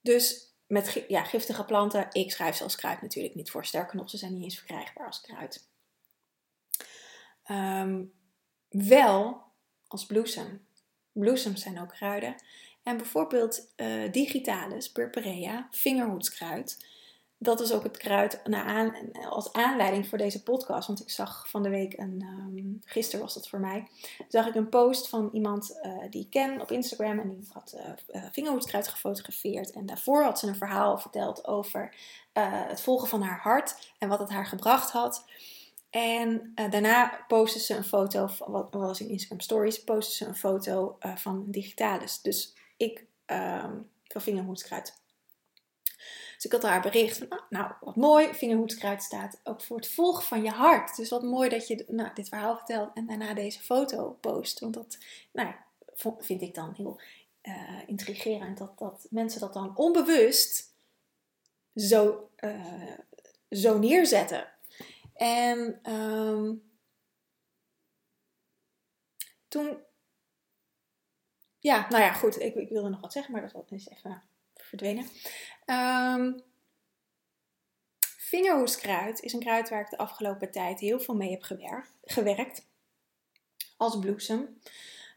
dus 0.00 0.54
met 0.66 1.04
ja, 1.08 1.24
giftige 1.24 1.64
planten, 1.64 2.06
ik 2.12 2.32
schrijf 2.32 2.56
ze 2.56 2.62
als 2.62 2.76
kruid 2.76 3.02
natuurlijk 3.02 3.34
niet 3.34 3.50
voor. 3.50 3.64
Sterker 3.64 3.96
nog, 3.96 4.10
ze 4.10 4.16
zijn 4.16 4.34
niet 4.34 4.42
eens 4.42 4.58
verkrijgbaar 4.58 5.06
als 5.06 5.20
kruid. 5.20 5.68
Um, 7.50 8.12
wel 8.68 9.42
als 9.86 10.06
bloesem. 10.06 10.66
Bloesems 11.12 11.62
zijn 11.62 11.80
ook 11.80 11.88
kruiden. 11.88 12.34
En 12.82 12.96
bijvoorbeeld 12.96 13.72
uh, 13.76 14.12
digitalis, 14.12 14.92
purpurea, 14.92 15.68
vingerhoedskruid 15.70 16.86
dat 17.38 17.60
is 17.60 17.72
ook 17.72 17.82
het 17.82 17.96
kruid 17.96 18.42
als 19.28 19.52
aanleiding 19.52 20.08
voor 20.08 20.18
deze 20.18 20.42
podcast. 20.42 20.86
Want 20.86 21.00
ik 21.00 21.10
zag 21.10 21.50
van 21.50 21.62
de 21.62 21.68
week, 21.68 21.98
een, 21.98 22.22
um, 22.22 22.80
gisteren 22.84 23.20
was 23.20 23.34
dat 23.34 23.48
voor 23.48 23.60
mij, 23.60 23.88
zag 24.28 24.46
ik 24.46 24.54
een 24.54 24.68
post 24.68 25.08
van 25.08 25.30
iemand 25.32 25.78
uh, 25.82 26.10
die 26.10 26.22
ik 26.22 26.30
ken 26.30 26.60
op 26.60 26.70
Instagram. 26.70 27.18
En 27.18 27.28
die 27.28 27.48
had 27.52 27.76
uh, 27.76 28.22
vingerhoedskruid 28.32 28.88
gefotografeerd. 28.88 29.70
En 29.70 29.86
daarvoor 29.86 30.22
had 30.22 30.38
ze 30.38 30.46
een 30.46 30.56
verhaal 30.56 30.98
verteld 30.98 31.46
over 31.46 31.94
het 32.68 32.80
volgen 32.80 33.08
van 33.08 33.22
haar 33.22 33.40
hart 33.40 33.92
en 33.98 34.08
wat 34.08 34.18
het 34.18 34.30
haar 34.30 34.46
gebracht 34.46 34.90
had. 34.90 35.24
En 35.90 36.52
daarna 36.54 37.24
postte 37.28 37.58
ze 37.58 37.76
een 37.76 37.84
foto, 37.84 38.28
wat 38.46 38.68
was 38.70 39.00
in 39.00 39.08
Instagram 39.08 39.40
Stories, 39.40 39.84
postte 39.84 40.14
ze 40.14 40.26
een 40.26 40.36
foto 40.36 40.98
van 41.14 41.44
Digitalis. 41.46 42.20
Dus 42.20 42.54
ik, 42.76 43.04
um, 43.26 43.88
van 44.06 44.20
vingerhoedskruid. 44.20 45.04
Dus 46.36 46.44
ik 46.44 46.52
had 46.52 46.62
haar 46.62 46.82
bericht 46.82 47.18
van, 47.18 47.40
nou, 47.48 47.72
wat 47.80 47.96
mooi, 47.96 48.34
vingerhoedskruid 48.34 49.02
staat 49.02 49.40
ook 49.44 49.60
voor 49.60 49.76
het 49.76 49.88
volgen 49.88 50.24
van 50.24 50.42
je 50.42 50.50
hart. 50.50 50.96
Dus 50.96 51.10
wat 51.10 51.22
mooi 51.22 51.48
dat 51.48 51.66
je 51.66 51.84
nou, 51.88 52.10
dit 52.14 52.28
verhaal 52.28 52.56
vertelt 52.56 52.90
en 52.94 53.06
daarna 53.06 53.34
deze 53.34 53.60
foto 53.60 54.18
post. 54.20 54.60
Want 54.60 54.74
dat 54.74 54.98
nou, 55.32 55.54
vind 56.18 56.42
ik 56.42 56.54
dan 56.54 56.72
heel 56.74 57.00
uh, 57.42 57.82
intrigerend, 57.86 58.58
dat, 58.58 58.78
dat 58.78 59.06
mensen 59.10 59.40
dat 59.40 59.52
dan 59.52 59.76
onbewust 59.76 60.74
zo, 61.74 62.30
uh, 62.40 62.92
zo 63.50 63.78
neerzetten. 63.78 64.48
En 65.14 65.92
um, 65.92 66.70
toen, 69.48 69.78
ja, 71.58 71.86
nou 71.88 72.02
ja, 72.02 72.12
goed, 72.12 72.40
ik, 72.40 72.54
ik 72.54 72.68
wilde 72.68 72.88
nog 72.88 73.00
wat 73.00 73.12
zeggen, 73.12 73.32
maar 73.32 73.52
dat 73.52 73.68
dus 73.68 73.88
even 73.88 74.22
verdwenen. 74.66 75.06
Um, 75.66 76.42
vingerhoeskruid 78.16 79.20
is 79.20 79.32
een 79.32 79.40
kruid 79.40 79.68
waar 79.68 79.80
ik 79.80 79.90
de 79.90 79.98
afgelopen 79.98 80.50
tijd 80.50 80.80
heel 80.80 81.00
veel 81.00 81.14
mee 81.14 81.30
heb 81.30 81.42
gewerkt. 82.04 82.66
Als 83.76 83.98
bloesem. 83.98 84.60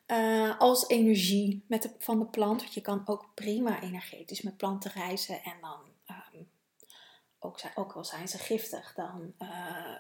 Uh, 0.08 0.60
als 0.60 0.88
energie 0.88 1.64
met 1.68 1.96
van 1.98 2.20
de 2.20 2.26
plant. 2.26 2.62
Want 2.62 2.74
je 2.74 2.82
kan 2.82 3.08
ook 3.08 3.32
prima 3.34 3.82
energetisch 3.82 4.42
met 4.42 4.58
planten 4.58 4.92
reizen. 4.92 5.44
En 5.44 5.58
dan, 5.62 5.80
um, 6.08 6.50
ook, 7.40 7.60
ook 7.76 7.94
al 7.94 8.06
zijn 8.06 8.28
ze 8.28 8.38
giftig, 8.38 8.94
dan, 8.94 9.34
uh, 9.40 9.96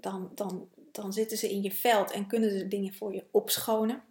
dan, 0.00 0.30
dan, 0.34 0.68
dan 0.92 1.12
zitten 1.12 1.38
ze 1.38 1.50
in 1.50 1.62
je 1.62 1.72
veld 1.72 2.10
en 2.10 2.26
kunnen 2.26 2.58
ze 2.58 2.68
dingen 2.68 2.94
voor 2.94 3.14
je 3.14 3.26
opschonen. 3.30 4.02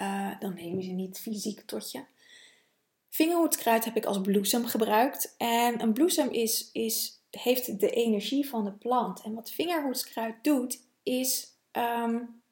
Uh, 0.00 0.40
dan 0.40 0.54
nemen 0.54 0.82
ze 0.82 0.90
niet 0.90 1.18
fysiek 1.18 1.60
tot 1.60 1.90
je. 1.90 2.04
Vingerhoedskruid 3.14 3.84
heb 3.84 3.96
ik 3.96 4.04
als 4.04 4.20
bloesem 4.20 4.66
gebruikt. 4.66 5.34
En 5.36 5.82
een 5.82 5.92
bloesem 5.92 6.30
is, 6.30 6.70
is, 6.72 7.22
heeft 7.30 7.80
de 7.80 7.90
energie 7.90 8.48
van 8.48 8.64
de 8.64 8.72
plant. 8.72 9.22
En 9.22 9.34
wat 9.34 9.50
vingerhoedskruid 9.50 10.44
doet, 10.44 10.80
is 11.02 11.58
um, 11.72 12.42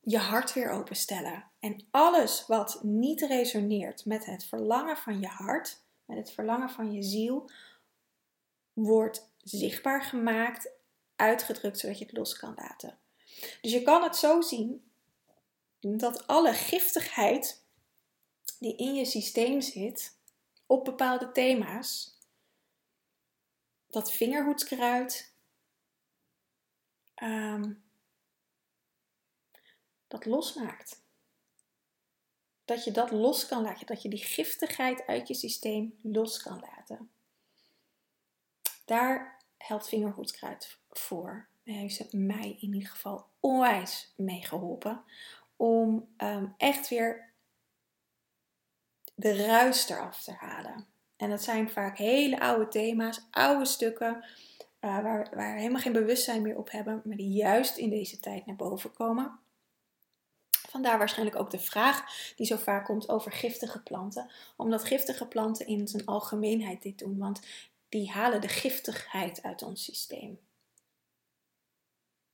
je 0.00 0.18
hart 0.18 0.52
weer 0.52 0.70
openstellen. 0.70 1.44
En 1.58 1.86
alles 1.90 2.46
wat 2.46 2.80
niet 2.82 3.20
resoneert 3.20 4.04
met 4.04 4.24
het 4.24 4.44
verlangen 4.44 4.96
van 4.96 5.20
je 5.20 5.26
hart, 5.26 5.82
met 6.04 6.16
het 6.16 6.30
verlangen 6.30 6.70
van 6.70 6.92
je 6.92 7.02
ziel, 7.02 7.50
wordt 8.72 9.32
zichtbaar 9.38 10.02
gemaakt, 10.02 10.70
uitgedrukt, 11.16 11.78
zodat 11.78 11.98
je 11.98 12.04
het 12.04 12.16
los 12.16 12.36
kan 12.36 12.54
laten. 12.56 12.98
Dus 13.60 13.72
je 13.72 13.82
kan 13.82 14.02
het 14.02 14.16
zo 14.16 14.40
zien 14.40 14.90
dat 15.80 16.26
alle 16.26 16.52
giftigheid 16.52 17.59
die 18.60 18.76
in 18.76 18.94
je 18.94 19.04
systeem 19.04 19.60
zit 19.60 20.16
op 20.66 20.84
bepaalde 20.84 21.32
thema's, 21.32 22.18
dat 23.86 24.12
vingerhoedskruid, 24.12 25.34
um, 27.22 27.82
dat 30.08 30.24
losmaakt. 30.24 31.02
Dat 32.64 32.84
je 32.84 32.90
dat 32.90 33.10
los 33.10 33.46
kan 33.46 33.62
laten, 33.62 33.86
dat 33.86 34.02
je 34.02 34.08
die 34.08 34.24
giftigheid 34.24 35.06
uit 35.06 35.28
je 35.28 35.34
systeem 35.34 35.98
los 36.02 36.42
kan 36.42 36.60
laten. 36.60 37.10
Daar 38.84 39.44
helpt 39.56 39.88
vingerhoedskruid 39.88 40.78
voor. 40.90 41.48
Daar 41.62 41.74
heeft 41.74 42.12
mij 42.12 42.56
in 42.60 42.74
ieder 42.74 42.88
geval 42.88 43.26
onwijs 43.40 44.12
mee 44.16 44.44
geholpen. 44.44 45.04
Om 45.56 46.14
ehm, 46.16 46.46
echt 46.56 46.88
weer 46.88 47.29
de 49.20 49.46
ruis 49.46 49.88
eraf 49.88 50.22
te 50.22 50.32
halen. 50.32 50.86
En 51.16 51.30
dat 51.30 51.42
zijn 51.42 51.70
vaak 51.70 51.98
hele 51.98 52.40
oude 52.40 52.68
thema's, 52.68 53.20
oude 53.30 53.64
stukken, 53.64 54.24
uh, 54.80 55.02
waar, 55.02 55.30
waar 55.34 55.54
we 55.54 55.60
helemaal 55.60 55.80
geen 55.80 55.92
bewustzijn 55.92 56.42
meer 56.42 56.56
op 56.56 56.70
hebben, 56.70 57.02
maar 57.04 57.16
die 57.16 57.32
juist 57.32 57.76
in 57.76 57.90
deze 57.90 58.20
tijd 58.20 58.46
naar 58.46 58.56
boven 58.56 58.92
komen. 58.92 59.38
Vandaar 60.68 60.98
waarschijnlijk 60.98 61.38
ook 61.38 61.50
de 61.50 61.58
vraag 61.58 62.32
die 62.36 62.46
zo 62.46 62.56
vaak 62.56 62.84
komt 62.84 63.08
over 63.08 63.32
giftige 63.32 63.82
planten. 63.82 64.30
Omdat 64.56 64.84
giftige 64.84 65.26
planten 65.26 65.66
in 65.66 65.88
zijn 65.88 66.06
algemeenheid 66.06 66.82
dit 66.82 66.98
doen, 66.98 67.18
want 67.18 67.40
die 67.88 68.10
halen 68.10 68.40
de 68.40 68.48
giftigheid 68.48 69.42
uit 69.42 69.62
ons 69.62 69.84
systeem. 69.84 70.40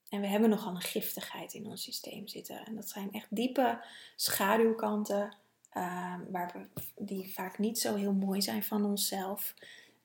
En 0.09 0.21
we 0.21 0.27
hebben 0.27 0.51
nogal 0.51 0.75
een 0.75 0.81
giftigheid 0.81 1.53
in 1.55 1.67
ons 1.67 1.83
systeem 1.83 2.29
zitten. 2.29 2.67
En 2.67 2.75
dat 2.75 2.89
zijn 2.89 3.13
echt 3.13 3.27
diepe 3.31 3.85
schaduwkanten, 4.17 5.37
uh, 5.77 6.15
waar 6.31 6.53
we, 6.55 6.83
die 7.05 7.33
vaak 7.35 7.59
niet 7.59 7.79
zo 7.79 7.95
heel 7.95 8.13
mooi 8.13 8.43
zijn 8.43 8.63
van 8.63 8.85
onszelf. 8.85 9.55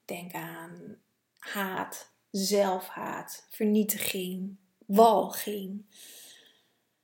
Denk 0.05 0.33
aan 0.33 0.95
haat, 1.37 2.11
zelfhaat, 2.31 3.45
vernietiging, 3.49 4.55
walging 4.85 5.83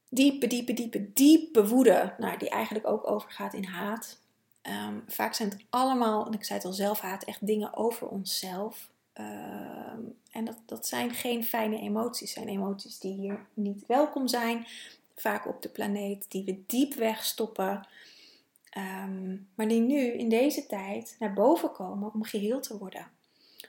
diepe, 0.09 0.47
diepe, 0.47 0.73
diepe, 0.73 1.13
diepe 1.13 1.67
woede, 1.67 2.13
nou, 2.17 2.37
die 2.37 2.49
eigenlijk 2.49 2.87
ook 2.87 3.09
overgaat 3.09 3.53
in 3.53 3.63
haat. 3.63 4.19
Um, 4.61 5.03
vaak 5.07 5.33
zijn 5.33 5.49
het 5.49 5.65
allemaal, 5.69 6.25
en 6.25 6.33
ik 6.33 6.43
zei 6.43 6.59
het 6.59 6.67
al 6.67 6.73
zelf, 6.73 6.99
haat 6.99 7.23
echt 7.23 7.45
dingen 7.45 7.75
over 7.75 8.07
onszelf. 8.07 8.89
Um, 9.13 10.15
en 10.31 10.45
dat, 10.45 10.57
dat 10.65 10.87
zijn 10.87 11.13
geen 11.13 11.43
fijne 11.43 11.79
emoties, 11.79 12.31
zijn 12.31 12.47
emoties 12.47 12.99
die 12.99 13.13
hier 13.13 13.45
niet 13.53 13.85
welkom 13.87 14.27
zijn. 14.27 14.65
Vaak 15.15 15.47
op 15.47 15.61
de 15.61 15.69
planeet, 15.69 16.25
die 16.31 16.43
we 16.43 16.63
diep 16.65 16.93
wegstoppen. 16.93 17.87
Um, 18.77 19.49
maar 19.55 19.67
die 19.67 19.81
nu 19.81 20.11
in 20.11 20.29
deze 20.29 20.65
tijd 20.65 21.15
naar 21.19 21.33
boven 21.33 21.71
komen 21.71 22.13
om 22.13 22.23
geheeld 22.23 22.63
te 22.63 22.77
worden. 22.77 23.11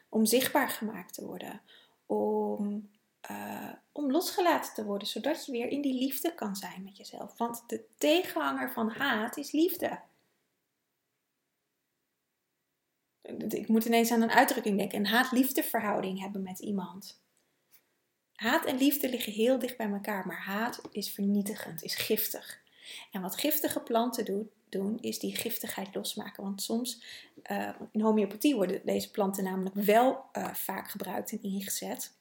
Om 0.09 0.25
zichtbaar 0.25 0.69
gemaakt 0.69 1.14
te 1.14 1.26
worden. 1.26 1.61
Om 2.07 2.88
uh, 3.31 3.73
om 3.93 4.11
losgelaten 4.11 4.75
te 4.75 4.85
worden, 4.85 5.09
zodat 5.09 5.47
je 5.47 5.52
weer 5.52 5.69
in 5.69 5.81
die 5.81 5.95
liefde 5.95 6.35
kan 6.35 6.57
zijn 6.57 6.83
met 6.83 6.97
jezelf. 6.97 7.37
Want 7.37 7.62
de 7.67 7.85
tegenhanger 7.99 8.73
van 8.73 8.90
haat 8.90 9.37
is 9.37 9.52
liefde. 9.52 10.00
Ik 13.49 13.69
moet 13.69 13.85
ineens 13.85 14.11
aan 14.11 14.23
een 14.23 14.31
uitdrukking 14.31 14.78
denken: 14.78 14.99
een 14.99 15.07
haat-liefde 15.07 15.62
verhouding 15.62 16.21
hebben 16.21 16.43
met 16.43 16.59
iemand. 16.59 17.21
Haat 18.35 18.64
en 18.64 18.76
liefde 18.76 19.09
liggen 19.09 19.33
heel 19.33 19.59
dicht 19.59 19.76
bij 19.76 19.90
elkaar, 19.90 20.26
maar 20.26 20.43
haat 20.43 20.81
is 20.90 21.12
vernietigend, 21.12 21.83
is 21.83 21.95
giftig. 21.95 22.61
En 23.12 23.23
wat 23.23 23.37
giftige 23.37 23.80
planten 23.80 24.25
doen, 24.25 24.50
doen 24.68 24.99
is 25.00 25.18
die 25.18 25.37
giftigheid 25.37 25.95
losmaken. 25.95 26.42
Want 26.42 26.62
soms, 26.62 27.02
uh, 27.50 27.68
in 27.92 28.00
homeopathie 28.00 28.54
worden 28.54 28.80
deze 28.85 29.11
planten 29.11 29.45
namelijk 29.45 29.75
wel 29.75 30.25
uh, 30.33 30.54
vaak 30.54 30.90
gebruikt 30.90 31.33
en 31.33 31.42
ingezet. 31.42 32.16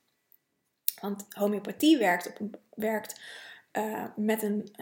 Want 1.02 1.26
homeopathie 1.30 1.98
werkt, 1.98 2.40
op, 2.40 2.60
werkt 2.76 3.22
uh, 3.74 4.06
met 4.16 4.42
een, 4.42 4.76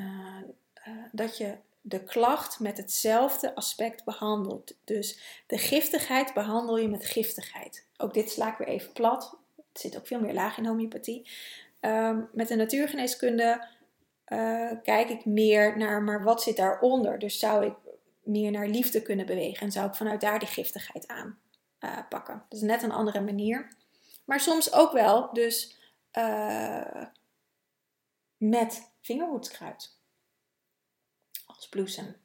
dat 1.11 1.37
je 1.37 1.57
de 1.81 2.03
klacht 2.03 2.59
met 2.59 2.77
hetzelfde 2.77 3.55
aspect 3.55 4.03
behandelt. 4.03 4.75
Dus 4.83 5.19
de 5.47 5.57
giftigheid 5.57 6.33
behandel 6.33 6.77
je 6.77 6.87
met 6.87 7.05
giftigheid. 7.05 7.85
Ook 7.97 8.13
dit 8.13 8.31
sla 8.31 8.51
ik 8.51 8.57
weer 8.57 8.67
even 8.67 8.93
plat. 8.93 9.37
Het 9.55 9.79
zit 9.81 9.97
ook 9.97 10.07
veel 10.07 10.19
meer 10.19 10.33
laag 10.33 10.57
in 10.57 10.65
homeopathie. 10.65 11.29
Um, 11.81 12.29
met 12.33 12.47
de 12.47 12.55
natuurgeneeskunde 12.55 13.67
kijk 14.83 15.09
ik 15.09 15.25
meer 15.25 15.77
naar, 15.77 16.01
maar 16.01 16.23
wat 16.23 16.43
zit 16.43 16.57
daaronder? 16.57 17.19
Dus 17.19 17.39
zou 17.39 17.65
ik 17.65 17.75
meer 18.23 18.51
naar 18.51 18.67
liefde 18.67 19.01
kunnen 19.01 19.25
bewegen 19.25 19.65
en 19.65 19.71
zou 19.71 19.87
ik 19.87 19.95
vanuit 19.95 20.21
daar 20.21 20.39
die 20.39 20.47
giftigheid 20.47 21.07
aanpakken. 21.07 22.45
dat 22.49 22.59
is 22.59 22.61
net 22.61 22.83
een 22.83 22.91
andere 22.91 23.21
manier. 23.21 23.75
Maar 24.25 24.39
soms 24.39 24.73
ook 24.73 24.91
wel, 24.91 25.33
dus 25.33 25.77
uh, 26.13 27.05
met 28.37 28.91
vingerhoedskruid 29.01 29.97
als 31.45 31.69
bloesem. 31.69 32.15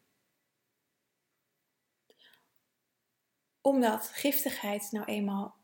Omdat 3.61 4.07
giftigheid 4.07 4.89
nou 4.91 5.05
eenmaal 5.05 5.57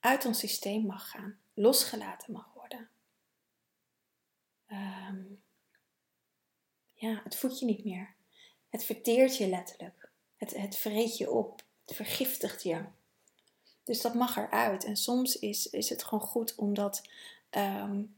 uit 0.00 0.24
ons 0.24 0.38
systeem 0.38 0.86
mag 0.86 1.10
gaan, 1.10 1.40
losgelaten 1.54 2.32
mag 2.32 2.52
worden. 2.54 2.88
Um, 4.66 5.29
ja, 7.00 7.20
het 7.24 7.36
voedt 7.36 7.58
je 7.58 7.64
niet 7.64 7.84
meer. 7.84 8.14
Het 8.68 8.84
verteert 8.84 9.36
je 9.36 9.48
letterlijk. 9.48 10.10
Het, 10.36 10.56
het 10.56 10.76
vreet 10.76 11.16
je 11.16 11.30
op. 11.30 11.62
Het 11.86 11.96
vergiftigt 11.96 12.62
je. 12.62 12.84
Dus 13.84 14.00
dat 14.00 14.14
mag 14.14 14.36
eruit. 14.36 14.84
En 14.84 14.96
soms 14.96 15.38
is, 15.38 15.66
is 15.66 15.88
het 15.88 16.04
gewoon 16.04 16.28
goed 16.28 16.54
om 16.54 16.74
dat 16.74 17.08
um, 17.50 18.16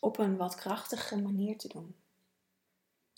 op 0.00 0.18
een 0.18 0.36
wat 0.36 0.54
krachtige 0.54 1.16
manier 1.16 1.58
te 1.58 1.68
doen. 1.68 1.94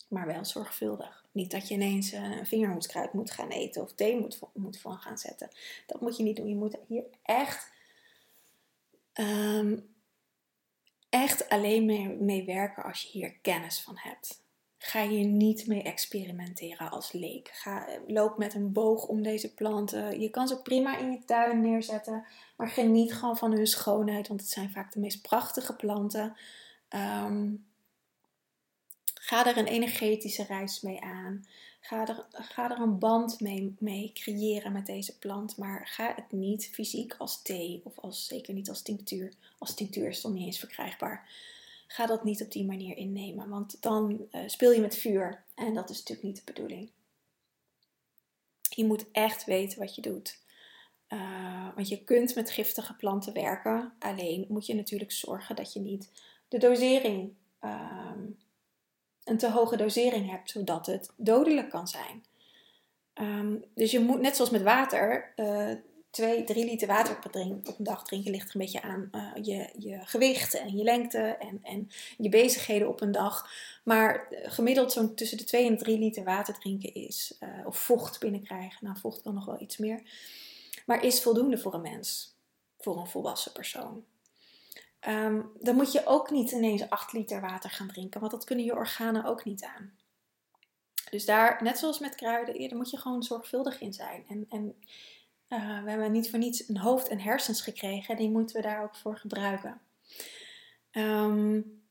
Maar 0.07 0.27
wel 0.27 0.45
zorgvuldig. 0.45 1.25
Niet 1.31 1.51
dat 1.51 1.67
je 1.67 1.73
ineens 1.73 2.11
een 2.11 2.45
vingerhoedskruid 2.45 3.13
moet 3.13 3.31
gaan 3.31 3.49
eten 3.49 3.81
of 3.81 3.93
thee 3.93 4.19
moet, 4.19 4.39
moet 4.53 4.79
van 4.79 4.97
gaan 4.97 5.17
zetten. 5.17 5.49
Dat 5.87 6.01
moet 6.01 6.17
je 6.17 6.23
niet 6.23 6.35
doen. 6.35 6.49
Je 6.49 6.55
moet 6.55 6.77
hier 6.87 7.03
echt, 7.21 7.71
um, 9.13 9.95
echt 11.11 11.49
alleen 11.49 11.85
mee, 11.85 12.07
mee 12.07 12.45
werken 12.45 12.83
als 12.83 13.01
je 13.01 13.07
hier 13.07 13.33
kennis 13.41 13.81
van 13.81 13.95
hebt. 13.97 14.39
ga 14.77 15.01
je 15.01 15.23
niet 15.23 15.67
mee 15.67 15.83
experimenteren 15.83 16.91
als 16.91 17.11
leek. 17.11 17.49
Ga, 17.53 17.85
loop 18.07 18.37
met 18.37 18.53
een 18.53 18.71
boog 18.71 19.05
om 19.05 19.23
deze 19.23 19.53
planten. 19.53 20.19
Je 20.19 20.29
kan 20.29 20.47
ze 20.47 20.61
prima 20.61 20.97
in 20.97 21.11
je 21.11 21.25
tuin 21.25 21.61
neerzetten, 21.61 22.25
maar 22.57 22.67
geniet 22.67 23.13
gewoon 23.13 23.37
van 23.37 23.51
hun 23.51 23.67
schoonheid, 23.67 24.27
want 24.27 24.41
het 24.41 24.49
zijn 24.49 24.71
vaak 24.71 24.91
de 24.91 24.99
meest 24.99 25.21
prachtige 25.21 25.75
planten. 25.75 26.35
Ehm, 26.87 27.53
ga 29.13 29.45
er 29.45 29.57
een 29.57 29.67
energetische 29.67 30.43
reis 30.43 30.81
mee 30.81 31.01
aan. 31.01 31.45
Ga 31.83 32.07
er, 32.69 32.79
een 32.79 32.99
band 32.99 33.39
mee, 33.39 33.75
mee 33.79 34.11
creëren 34.13 34.71
met 34.71 34.85
deze 34.85 35.17
plant, 35.17 35.57
maar 35.57 35.87
ga 35.87 36.13
het 36.15 36.31
niet 36.31 36.67
fysiek 36.67 37.15
als 37.17 37.41
thee 37.41 37.81
of 37.83 37.99
als, 37.99 38.27
zeker 38.27 38.53
niet 38.53 38.69
als 38.69 38.81
tinctuur. 38.81 39.33
Als 39.57 39.73
tinctuur 39.73 40.07
is 40.07 40.15
het 40.15 40.25
nog 40.25 40.33
niet 40.33 40.45
eens 40.45 40.59
verkrijgbaar 40.59 41.29
ga 41.91 42.05
dat 42.05 42.23
niet 42.23 42.41
op 42.41 42.51
die 42.51 42.65
manier 42.65 42.97
innemen. 42.97 43.49
Want 43.49 43.81
dan 43.81 44.27
uh, 44.31 44.41
speel 44.45 44.71
je 44.71 44.81
met 44.81 44.97
vuur. 44.97 45.43
En 45.55 45.73
dat 45.73 45.89
is 45.89 45.97
natuurlijk 45.97 46.27
niet 46.27 46.35
de 46.35 46.53
bedoeling. 46.53 46.89
Je 48.69 48.85
moet 48.85 49.11
echt 49.11 49.45
weten 49.45 49.79
wat 49.79 49.95
je 49.95 50.01
doet. 50.01 50.39
Uh, 51.09 51.67
want 51.75 51.89
je 51.89 52.03
kunt 52.03 52.35
met 52.35 52.51
giftige 52.51 52.95
planten 52.95 53.33
werken. 53.33 53.93
Alleen 53.99 54.45
moet 54.49 54.65
je 54.65 54.75
natuurlijk 54.75 55.11
zorgen 55.11 55.55
dat 55.55 55.73
je 55.73 55.79
niet 55.79 56.09
de 56.47 56.57
dosering, 56.57 57.33
uh, 57.61 58.11
een 59.23 59.37
te 59.37 59.49
hoge 59.49 59.77
dosering 59.77 60.29
hebt, 60.29 60.49
zodat 60.49 60.85
het 60.85 61.09
dodelijk 61.15 61.69
kan 61.69 61.87
zijn. 61.87 62.23
Um, 63.21 63.63
dus 63.75 63.91
je 63.91 63.99
moet, 63.99 64.21
net 64.21 64.35
zoals 64.35 64.51
met 64.51 64.61
water, 64.61 65.33
uh, 65.35 65.71
2, 66.11 66.43
3 66.43 66.65
liter 66.65 66.87
water 66.87 67.15
op 67.15 67.35
een, 67.35 67.61
op 67.63 67.77
een 67.77 67.83
dag 67.83 68.03
drinken 68.03 68.31
ligt 68.31 68.53
een 68.53 68.61
beetje 68.61 68.81
aan 68.81 69.09
uh, 69.11 69.43
je, 69.43 69.69
je 69.77 69.99
gewicht 70.03 70.53
en 70.53 70.77
je 70.77 70.83
lengte 70.83 71.19
en, 71.19 71.59
en 71.63 71.89
je 72.17 72.29
bezigheden 72.29 72.87
op 72.87 73.01
een 73.01 73.11
dag. 73.11 73.49
Maar 73.83 74.27
gemiddeld 74.29 74.91
zo'n 74.91 75.15
tussen 75.15 75.37
de 75.37 75.43
2 75.43 75.67
en 75.67 75.77
3 75.77 75.97
liter 75.97 76.23
water 76.23 76.53
drinken 76.53 76.93
is, 76.93 77.37
uh, 77.39 77.67
of 77.67 77.77
vocht 77.77 78.19
binnenkrijgen, 78.19 78.85
nou 78.85 78.97
vocht 78.99 79.21
kan 79.21 79.33
nog 79.33 79.45
wel 79.45 79.61
iets 79.61 79.77
meer, 79.77 80.01
maar 80.85 81.03
is 81.05 81.21
voldoende 81.21 81.57
voor 81.57 81.73
een 81.73 81.81
mens, 81.81 82.35
voor 82.79 82.97
een 82.97 83.07
volwassen 83.07 83.51
persoon. 83.51 84.03
Um, 85.07 85.51
dan 85.59 85.75
moet 85.75 85.91
je 85.91 86.05
ook 86.05 86.31
niet 86.31 86.51
ineens 86.51 86.89
8 86.89 87.13
liter 87.13 87.41
water 87.41 87.69
gaan 87.69 87.87
drinken, 87.87 88.19
want 88.19 88.31
dat 88.31 88.43
kunnen 88.43 88.65
je 88.65 88.75
organen 88.75 89.25
ook 89.25 89.43
niet 89.45 89.63
aan. 89.63 89.93
Dus 91.09 91.25
daar, 91.25 91.63
net 91.63 91.77
zoals 91.77 91.99
met 91.99 92.15
kruiden, 92.15 92.69
daar 92.69 92.77
moet 92.77 92.89
je 92.89 92.97
gewoon 92.97 93.23
zorgvuldig 93.23 93.81
in 93.81 93.93
zijn. 93.93 94.25
En, 94.27 94.45
en 94.49 94.75
uh, 95.49 95.83
we 95.83 95.89
hebben 95.89 96.11
niet 96.11 96.29
voor 96.29 96.39
niets 96.39 96.69
een 96.69 96.77
hoofd 96.77 97.07
en 97.07 97.19
hersens 97.19 97.61
gekregen. 97.61 98.15
Die 98.15 98.29
moeten 98.29 98.55
we 98.55 98.61
daar 98.61 98.83
ook 98.83 98.95
voor 98.95 99.17
gebruiken. 99.17 99.81
Um, 100.91 101.83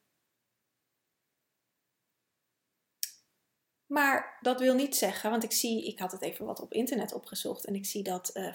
maar 3.87 4.39
dat 4.41 4.61
wil 4.61 4.75
niet 4.75 4.97
zeggen, 4.97 5.31
want 5.31 5.45
ik 5.45 5.53
zie, 5.53 5.87
ik 5.87 5.99
had 5.99 6.13
het 6.13 6.23
even 6.23 6.45
wat 6.47 6.61
op 6.61 6.73
internet 6.73 7.13
opgezocht 7.13 7.65
en 7.65 7.75
ik 7.75 7.87
zie 7.87 8.03
dat 8.03 8.31
uh, 8.35 8.55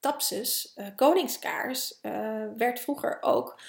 tapsus, 0.00 0.74
uh, 0.76 0.86
koningskaars, 0.96 1.98
werd 2.56 2.80
vroeger 2.80 3.18
ook 3.20 3.60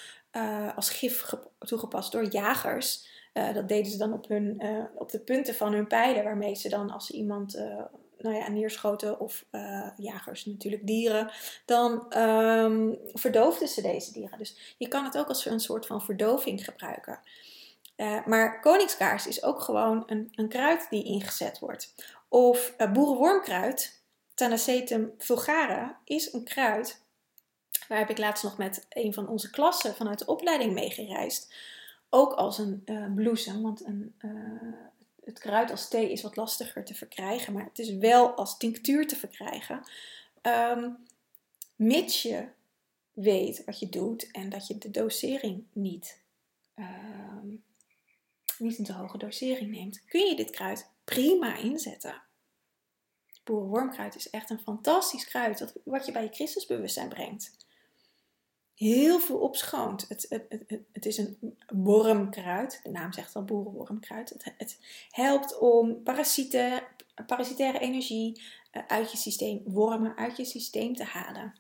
als 0.76 0.90
gif 0.90 1.34
toegepast 1.60 2.12
door 2.12 2.24
jagers. 2.24 3.08
dat 3.34 3.68
deden 3.68 3.92
ze 3.92 3.98
dan 3.98 4.14
op, 4.14 4.28
hun, 4.28 4.62
op 4.96 5.12
de 5.12 5.20
punten 5.20 5.56
van 5.56 5.74
hun 5.74 5.88
pijlen, 5.88 6.24
waarmee 6.24 6.56
ze 6.56 6.70
dan 6.70 6.92
als 6.92 7.12
iemand 7.12 7.54
nou 8.18 8.36
ja, 8.36 8.50
neerschoten 8.50 9.20
of 9.20 9.46
jagers 9.98 10.46
natuurlijk 10.46 10.88
dieren, 10.88 11.32
dan 11.66 12.18
um, 12.18 13.00
verdoofden 13.14 13.68
ze 13.68 13.82
deze 13.82 14.14
dieren. 14.14 14.38
Dus 14.38 14.76
je 14.78 14.88
kan 14.88 15.04
het 15.04 15.18
ook 15.18 15.28
als 15.28 15.46
een 15.46 15.60
soort 15.60 15.86
van 15.86 16.02
verdoving 16.02 16.64
gebruiken. 16.66 17.20
Maar 18.26 18.60
koningskaars 18.60 19.28
is 19.28 19.44
ook 19.44 19.62
gewoon 19.62 20.04
een, 20.06 20.32
een 20.36 20.48
kruid 20.48 20.88
die 20.90 21.04
ingezet 21.04 21.60
wordt. 21.60 21.94
Of 22.30 22.76
boerenwormkruid, 22.94 24.01
Tanacetum 24.42 25.14
vulgare, 25.18 25.96
is 26.06 26.34
een 26.34 26.44
kruid. 26.44 27.02
Waar 27.88 27.98
heb 27.98 28.10
ik 28.10 28.18
laatst 28.18 28.44
nog 28.44 28.58
met 28.58 28.86
een 28.90 29.14
van 29.14 29.28
onze 29.28 29.50
klassen 29.50 29.96
vanuit 29.96 30.20
de 30.20 30.26
opleiding 30.26 30.74
mee 30.74 30.90
gereisd. 30.90 31.54
Ook 32.10 32.34
als 32.34 32.58
een 32.58 32.84
bloesem, 33.16 33.62
want 33.62 33.86
een, 33.86 34.16
het 35.24 35.40
kruid 35.40 35.72
als 35.72 35.90
thee 35.90 36.12
is 36.12 36.22
wat 36.22 36.36
lastiger 36.36 36.86
te 36.86 36.94
verkrijgen, 36.94 37.54
maar 37.54 37.64
het 37.64 37.80
is 37.80 37.94
wel 37.94 38.32
als 38.32 38.58
tinctuur 38.58 39.08
te 39.08 39.16
verkrijgen. 39.16 39.84
Um, 40.42 40.98
mits 41.76 42.22
je 42.22 42.48
weet 43.14 43.64
wat 43.66 43.80
je 43.80 43.90
doet 43.90 44.32
en 44.32 44.50
dat 44.50 44.68
je 44.68 44.78
de 44.78 44.92
dosering 44.92 45.64
niet, 45.74 46.20
um, 46.76 47.64
niet 48.58 48.78
een 48.78 48.86
te 48.86 48.94
hoge 48.94 49.18
dosering 49.18 49.72
neemt, 49.72 50.06
kun 50.06 50.26
je 50.26 50.36
dit 50.36 50.50
kruid 50.50 50.90
prima 51.04 51.56
inzetten. 51.58 52.22
Boerenwormkruid 53.44 54.16
is 54.16 54.30
echt 54.30 54.50
een 54.50 54.60
fantastisch 54.60 55.26
kruid 55.26 55.74
wat 55.84 56.06
je 56.06 56.12
bij 56.12 56.24
je 56.24 56.34
Christusbewustzijn 56.34 57.10
brengt 57.10 57.52
heel 58.82 59.20
veel 59.20 59.38
opschoont. 59.38 60.06
Het, 60.08 60.26
het, 60.30 60.46
het, 60.50 60.80
het, 60.92 61.06
is 61.06 61.18
een 61.18 61.58
wormkruid. 61.68 62.80
De 62.84 62.90
naam 62.90 63.14
zegt 63.14 63.36
al 63.36 63.44
boerenwormkruid. 63.44 64.54
Het, 64.58 64.78
helpt 65.10 65.60
om 65.60 66.04
parasieten, 66.04 66.84
parasitaire 67.26 67.80
energie 67.80 68.42
eh, 68.72 68.82
uit 68.88 69.12
je 69.12 69.18
systeem, 69.18 69.62
wormen 69.66 70.18
uit 70.18 70.38
je 70.38 70.46
systeem 70.46 70.96
te 70.96 71.04
halen. 71.04 71.56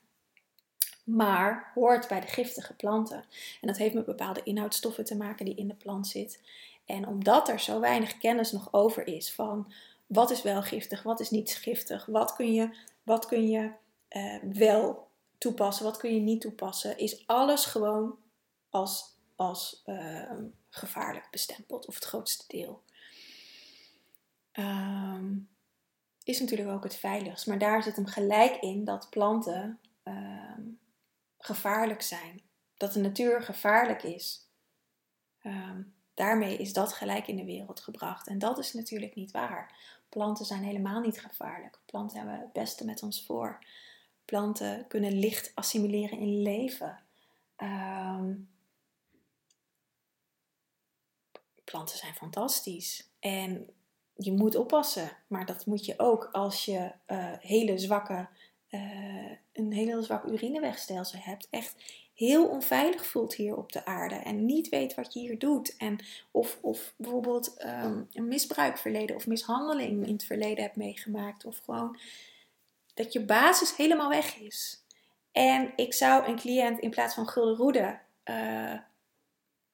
Maar 1.03 1.71
hoort 1.73 2.07
bij 2.07 2.19
de 2.19 2.27
giftige 2.27 2.73
planten. 2.73 3.25
En 3.61 3.67
dat 3.67 3.77
heeft 3.77 3.93
met 3.93 4.05
bepaalde 4.05 4.43
inhoudstoffen 4.43 5.05
te 5.05 5.17
maken 5.17 5.45
die 5.45 5.55
in 5.55 5.67
de 5.67 5.75
plant 5.75 6.07
zit. 6.07 6.41
En 6.85 7.07
omdat 7.07 7.49
er 7.49 7.59
zo 7.59 7.79
weinig 7.79 8.17
kennis 8.17 8.51
nog 8.51 8.67
over 8.71 9.07
is 9.07 9.33
van 9.33 9.71
wat 10.11 10.31
is 10.31 10.41
wel 10.41 10.61
giftig, 10.61 11.03
wat 11.03 11.19
is 11.19 11.29
niet 11.29 11.51
giftig, 11.51 12.05
wat 12.05 12.35
kun 12.35 12.53
je, 12.53 12.75
wat 13.03 13.25
kun 13.25 13.49
je 13.49 13.71
uh, 14.09 14.53
wel 14.53 15.07
toepassen, 15.37 15.85
wat 15.85 15.97
kun 15.97 16.13
je 16.13 16.19
niet 16.19 16.41
toepassen, 16.41 16.97
is 16.97 17.27
alles 17.27 17.65
gewoon 17.65 18.17
als, 18.69 19.15
als 19.35 19.81
uh, 19.85 20.31
gevaarlijk 20.69 21.27
bestempeld, 21.31 21.87
of 21.87 21.95
het 21.95 22.03
grootste 22.03 22.43
deel. 22.47 22.83
Um, 24.53 25.49
is 26.23 26.39
natuurlijk 26.39 26.69
ook 26.69 26.83
het 26.83 26.95
veiligst, 26.95 27.47
maar 27.47 27.59
daar 27.59 27.83
zit 27.83 27.95
hem 27.95 28.05
gelijk 28.05 28.55
in 28.55 28.83
dat 28.83 29.09
planten 29.09 29.79
uh, 30.03 30.57
gevaarlijk 31.37 32.01
zijn. 32.01 32.41
Dat 32.77 32.93
de 32.93 32.99
natuur 32.99 33.41
gevaarlijk 33.41 34.03
is. 34.03 34.47
Um, 35.43 35.93
daarmee 36.13 36.57
is 36.57 36.73
dat 36.73 36.93
gelijk 36.93 37.27
in 37.27 37.35
de 37.35 37.45
wereld 37.45 37.79
gebracht. 37.79 38.27
En 38.27 38.39
dat 38.39 38.57
is 38.57 38.73
natuurlijk 38.73 39.15
niet 39.15 39.31
waar. 39.31 39.99
Planten 40.11 40.45
zijn 40.45 40.63
helemaal 40.63 41.01
niet 41.01 41.21
gevaarlijk. 41.21 41.79
Planten 41.85 42.17
hebben 42.17 42.39
het 42.39 42.53
beste 42.53 42.85
met 42.85 43.03
ons 43.03 43.25
voor. 43.25 43.65
Planten 44.25 44.87
kunnen 44.87 45.19
licht 45.19 45.51
assimileren 45.55 46.17
in 46.17 46.41
leven. 46.41 46.99
Um, 47.57 48.49
planten 51.63 51.97
zijn 51.97 52.13
fantastisch. 52.13 53.09
En 53.19 53.69
je 54.13 54.31
moet 54.31 54.55
oppassen. 54.55 55.17
Maar 55.27 55.45
dat 55.45 55.65
moet 55.65 55.85
je 55.85 55.93
ook 55.97 56.29
als 56.31 56.65
je 56.65 56.91
uh, 57.07 57.33
hele 57.39 57.77
zwakke, 57.77 58.29
uh, 58.71 59.31
een 59.53 59.73
hele 59.73 60.03
zwak 60.03 60.23
urinewegstelsel 60.23 61.19
hebt. 61.21 61.47
Echt 61.49 61.75
heel 62.13 62.47
onveilig 62.47 63.05
voelt 63.05 63.33
hier 63.33 63.55
op 63.57 63.71
de 63.71 63.85
aarde. 63.85 64.15
En 64.15 64.45
niet 64.45 64.69
weet 64.69 64.95
wat 64.95 65.13
je 65.13 65.19
hier 65.19 65.39
doet. 65.39 65.77
En 65.77 65.99
of, 66.31 66.57
of 66.61 66.93
bijvoorbeeld 66.97 67.63
um, 67.65 68.07
een 68.13 68.27
misbruikverleden 68.27 69.15
of 69.15 69.27
mishandeling 69.27 70.05
in 70.05 70.13
het 70.13 70.23
verleden 70.23 70.63
hebt 70.63 70.75
meegemaakt. 70.75 71.45
Of 71.45 71.57
gewoon 71.57 71.99
dat 72.93 73.13
je 73.13 73.25
basis 73.25 73.75
helemaal 73.75 74.09
weg 74.09 74.35
is. 74.35 74.83
En 75.31 75.73
ik 75.75 75.93
zou 75.93 76.25
een 76.25 76.35
cliënt 76.35 76.79
in 76.79 76.89
plaats 76.89 77.13
van 77.13 77.27
gulden 77.27 77.55
roede 77.55 77.99
uh, 78.25 78.79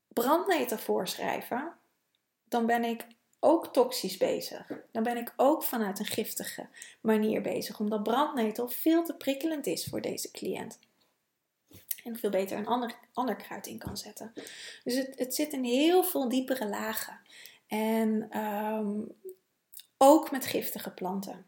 brandnetel 0.08 0.78
voorschrijven, 0.78 1.74
dan 2.48 2.66
ben 2.66 2.84
ik 2.84 3.06
ook 3.40 3.74
toxisch 3.74 4.18
bezig. 4.18 4.68
Dan 4.92 5.04
ben 5.04 5.18
ik 5.18 5.34
ook 5.36 5.64
vanuit 5.64 6.00
een 6.00 6.06
giftige 6.06 6.68
manier 7.02 7.42
bezig, 7.42 7.80
omdat 7.80 8.04
brandnetel 8.04 8.68
veel 8.68 9.04
te 9.04 9.14
prikkelend 9.14 9.66
is 9.66 9.86
voor 9.86 10.02
deze 10.02 10.32
cliënt. 10.32 10.80
En 12.04 12.20
veel 12.20 12.30
beter 12.30 12.58
een 12.58 12.68
ander, 12.68 12.96
ander 13.14 13.36
kruid 13.36 13.68
in 13.68 13.78
kan 13.78 13.98
zetten. 13.98 14.34
Dus 14.84 14.96
het, 14.96 15.20
het 15.20 15.36
zit 15.36 15.54
in 15.54 15.64
heel 15.64 16.04
veel 16.04 16.30
diepere 16.30 16.68
lagen. 16.68 17.20
En 17.68 18.40
um, 18.40 19.12
ook 19.98 20.32
met 20.32 20.46
giftige 20.46 20.92
planten. 20.92 21.46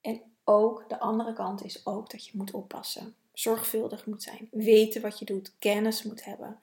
En 0.00 0.22
ook 0.44 0.88
de 0.88 1.00
andere 1.00 1.32
kant 1.32 1.64
is 1.64 1.86
ook 1.86 2.10
dat 2.10 2.26
je 2.26 2.32
moet 2.34 2.50
oppassen. 2.50 3.14
Zorgvuldig 3.32 4.06
moet 4.06 4.22
zijn. 4.22 4.48
Weten 4.50 5.02
wat 5.02 5.18
je 5.18 5.24
doet. 5.24 5.52
Kennis 5.58 6.02
moet 6.02 6.24
hebben. 6.24 6.60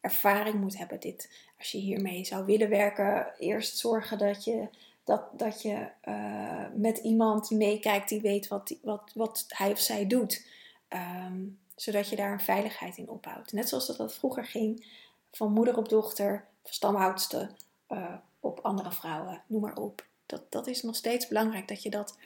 Ervaring 0.00 0.60
moet 0.60 0.78
hebben. 0.78 1.00
Dit, 1.00 1.45
als 1.58 1.70
je 1.70 1.78
hiermee 1.78 2.24
zou 2.24 2.44
willen 2.44 2.68
werken, 2.68 3.32
eerst 3.38 3.78
zorgen 3.78 4.18
dat 4.18 4.44
je, 4.44 4.68
dat, 5.04 5.38
dat 5.38 5.62
je 5.62 5.88
uh, 6.04 6.66
met 6.74 6.98
iemand 6.98 7.50
meekijkt 7.50 8.08
die 8.08 8.20
weet 8.20 8.48
wat, 8.48 8.76
wat, 8.82 9.12
wat 9.14 9.44
hij 9.48 9.70
of 9.70 9.78
zij 9.78 10.06
doet. 10.06 10.46
Um, 10.88 11.58
zodat 11.76 12.08
je 12.08 12.16
daar 12.16 12.32
een 12.32 12.40
veiligheid 12.40 12.96
in 12.96 13.08
opbouwt. 13.08 13.52
Net 13.52 13.68
zoals 13.68 13.86
dat, 13.86 13.96
dat 13.96 14.14
vroeger 14.14 14.44
ging 14.44 14.86
van 15.32 15.52
moeder 15.52 15.76
op 15.76 15.88
dochter, 15.88 16.46
stamhoudster 16.64 17.50
uh, 17.88 18.14
op 18.40 18.60
andere 18.60 18.92
vrouwen, 18.92 19.42
noem 19.46 19.60
maar 19.60 19.76
op. 19.76 20.06
Dat, 20.26 20.52
dat 20.52 20.66
is 20.66 20.82
nog 20.82 20.96
steeds 20.96 21.28
belangrijk 21.28 21.68
dat 21.68 21.82
je 21.82 21.90
dat 21.90 22.18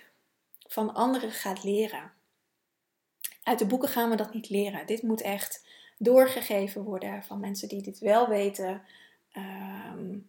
van 0.66 0.94
anderen 0.94 1.30
gaat 1.30 1.64
leren. 1.64 2.12
Uit 3.42 3.58
de 3.58 3.66
boeken 3.66 3.88
gaan 3.88 4.10
we 4.10 4.16
dat 4.16 4.34
niet 4.34 4.48
leren. 4.48 4.86
Dit 4.86 5.02
moet 5.02 5.20
echt 5.20 5.64
doorgegeven 5.98 6.82
worden 6.82 7.22
van 7.22 7.40
mensen 7.40 7.68
die 7.68 7.82
dit 7.82 7.98
wel 7.98 8.28
weten. 8.28 8.82
Um, 9.36 10.28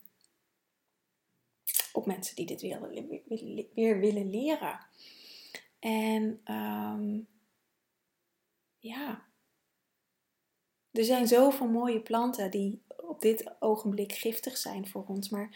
op 1.91 2.05
mensen 2.05 2.35
die 2.35 2.45
dit 2.45 2.61
weer, 2.61 3.99
willen 3.99 4.29
leren. 4.29 4.79
En 5.79 6.41
um, 6.55 7.27
ja, 8.79 9.25
er 10.91 11.03
zijn 11.03 11.27
zoveel 11.27 11.67
mooie 11.67 11.99
planten 12.01 12.51
die 12.51 12.81
op 12.87 13.21
dit 13.21 13.51
ogenblik 13.59 14.11
giftig 14.11 14.57
zijn 14.57 14.87
voor 14.87 15.05
ons. 15.07 15.29
Maar 15.29 15.49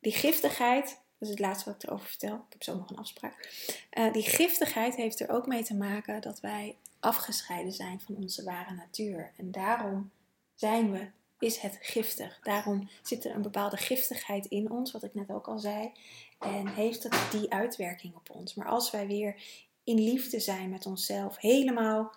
die 0.00 0.12
giftigheid, 0.12 0.86
dat 0.86 1.00
is 1.18 1.28
het 1.28 1.38
laatste 1.38 1.70
wat 1.70 1.82
ik 1.82 1.88
erover 1.88 2.08
vertel. 2.08 2.34
Ik 2.34 2.52
heb 2.52 2.62
zo 2.62 2.76
nog 2.76 2.90
een 2.90 2.96
afspraak. 2.96 3.52
Uh, 3.98 4.12
die 4.12 4.22
giftigheid 4.22 4.94
heeft 4.94 5.20
er 5.20 5.30
ook 5.30 5.46
mee 5.46 5.62
te 5.62 5.74
maken 5.76 6.20
dat 6.20 6.40
wij 6.40 6.76
afgescheiden 7.00 7.72
zijn 7.72 8.00
van 8.00 8.16
onze 8.16 8.44
ware 8.44 8.74
natuur. 8.74 9.32
En 9.36 9.50
daarom 9.50 10.10
zijn 10.54 10.92
we, 10.92 11.10
is 11.38 11.58
het 11.58 11.78
giftig. 11.80 12.40
Daarom 12.42 12.88
zit 13.02 13.24
er 13.24 13.34
een 13.34 13.42
bepaalde 13.42 13.76
giftigheid 13.76 14.46
in 14.46 14.70
ons, 14.70 14.92
wat 14.92 15.02
ik 15.02 15.14
net 15.14 15.30
ook 15.30 15.48
al 15.48 15.58
zei. 15.58 15.92
En 16.38 16.66
heeft 16.66 17.02
het 17.02 17.30
die 17.30 17.52
uitwerking 17.52 18.14
op 18.14 18.30
ons. 18.30 18.54
Maar 18.54 18.66
als 18.66 18.90
wij 18.90 19.06
weer 19.06 19.42
in 19.84 20.00
liefde 20.00 20.40
zijn 20.40 20.70
met 20.70 20.86
onszelf, 20.86 21.36
helemaal 21.36 22.12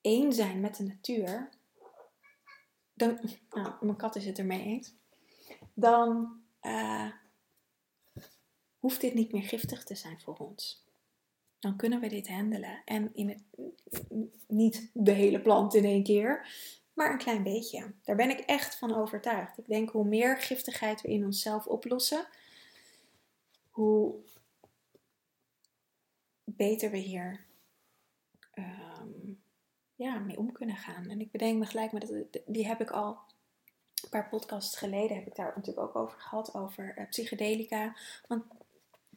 één 0.00 0.32
zijn 0.32 0.60
met 0.60 0.76
de 0.76 0.82
natuur, 0.82 1.48
dan, 2.94 3.18
nou, 3.50 3.72
mijn 3.80 3.96
kat 3.96 4.16
is 4.16 4.26
het 4.26 4.38
ermee 4.38 4.62
eens, 4.62 4.94
dan 5.74 6.40
uh, 6.62 7.10
hoeft 8.78 9.00
dit 9.00 9.14
niet 9.14 9.32
meer 9.32 9.42
giftig 9.42 9.84
te 9.84 9.94
zijn 9.94 10.20
voor 10.20 10.36
ons. 10.36 10.86
Dan 11.58 11.76
kunnen 11.76 12.00
we 12.00 12.08
dit 12.08 12.28
handelen. 12.28 12.82
En 12.84 13.14
in 13.14 13.28
het, 13.28 13.42
niet 14.46 14.90
de 14.92 15.12
hele 15.12 15.40
plant 15.40 15.74
in 15.74 15.84
één 15.84 16.02
keer, 16.02 16.46
maar 16.98 17.12
een 17.12 17.18
klein 17.18 17.42
beetje. 17.42 17.92
Daar 18.04 18.16
ben 18.16 18.30
ik 18.30 18.38
echt 18.38 18.76
van 18.76 18.94
overtuigd. 18.94 19.58
Ik 19.58 19.66
denk 19.66 19.90
hoe 19.90 20.04
meer 20.04 20.38
giftigheid 20.38 21.00
we 21.00 21.08
in 21.08 21.24
onszelf 21.24 21.66
oplossen, 21.66 22.26
hoe 23.70 24.14
beter 26.44 26.90
we 26.90 26.96
hier 26.96 27.44
um, 28.54 29.42
ja, 29.94 30.18
mee 30.18 30.38
om 30.38 30.52
kunnen 30.52 30.76
gaan. 30.76 31.08
En 31.08 31.20
ik 31.20 31.30
bedenk 31.30 31.58
me 31.58 31.66
gelijk, 31.66 31.92
maar 31.92 32.02
die 32.46 32.66
heb 32.66 32.80
ik 32.80 32.90
al 32.90 33.18
een 34.02 34.08
paar 34.08 34.28
podcasts 34.28 34.76
geleden, 34.76 35.16
heb 35.16 35.26
ik 35.26 35.36
daar 35.36 35.52
natuurlijk 35.56 35.86
ook 35.86 35.96
over 35.96 36.20
gehad, 36.20 36.54
over 36.54 36.94
uh, 36.98 37.08
psychedelica. 37.08 37.96
Want 38.26 38.44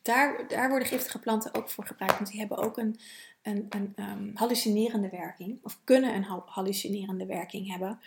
daar, 0.01 0.47
daar 0.47 0.69
worden 0.69 0.87
giftige 0.87 1.19
planten 1.19 1.53
ook 1.53 1.69
voor 1.69 1.85
gebruikt, 1.85 2.17
want 2.17 2.29
die 2.29 2.39
hebben 2.39 2.57
ook 2.57 2.77
een, 2.77 2.99
een, 3.41 3.65
een 3.69 3.93
um, 3.95 4.31
hallucinerende 4.33 5.09
werking, 5.09 5.59
of 5.63 5.79
kunnen 5.83 6.15
een 6.15 6.43
hallucinerende 6.45 7.25
werking 7.25 7.67
hebben. 7.67 7.99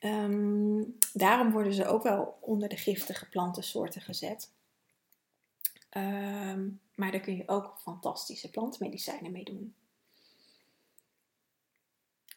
Um, 0.00 0.96
daarom 1.12 1.50
worden 1.50 1.74
ze 1.74 1.86
ook 1.86 2.02
wel 2.02 2.38
onder 2.40 2.68
de 2.68 2.76
giftige 2.76 3.28
plantensoorten 3.28 4.00
gezet. 4.00 4.50
Um, 5.96 6.80
maar 6.94 7.10
daar 7.10 7.20
kun 7.20 7.36
je 7.36 7.48
ook 7.48 7.78
fantastische 7.78 8.50
plantmedicijnen 8.50 9.32
mee 9.32 9.44
doen. 9.44 9.74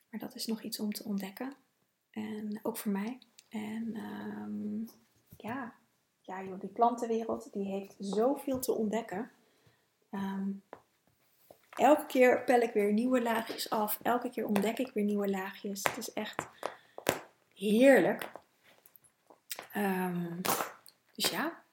Maar 0.09 0.19
dat 0.19 0.35
is 0.35 0.45
nog 0.45 0.61
iets 0.61 0.79
om 0.79 0.91
te 0.91 1.03
ontdekken. 1.03 1.53
En 2.09 2.59
ook 2.63 2.77
voor 2.77 2.91
mij. 2.91 3.17
En 3.49 3.97
ja, 5.37 5.73
ja 6.29 6.55
die 6.59 6.69
plantenwereld 6.69 7.53
die 7.53 7.65
heeft 7.65 7.95
zoveel 7.99 8.59
te 8.59 8.73
ontdekken. 8.73 9.31
Um, 10.11 10.63
elke 11.69 12.05
keer 12.05 12.43
pel 12.43 12.61
ik 12.61 12.73
weer 12.73 12.93
nieuwe 12.93 13.21
laagjes 13.21 13.69
af. 13.69 13.99
Elke 14.01 14.29
keer 14.29 14.45
ontdek 14.45 14.77
ik 14.77 14.91
weer 14.93 15.03
nieuwe 15.03 15.29
laagjes. 15.29 15.83
Het 15.83 15.97
is 15.97 16.13
echt 16.13 16.47
heerlijk. 17.53 18.31
Um, 19.75 20.41
dus 21.15 21.29
ja, 21.29 21.63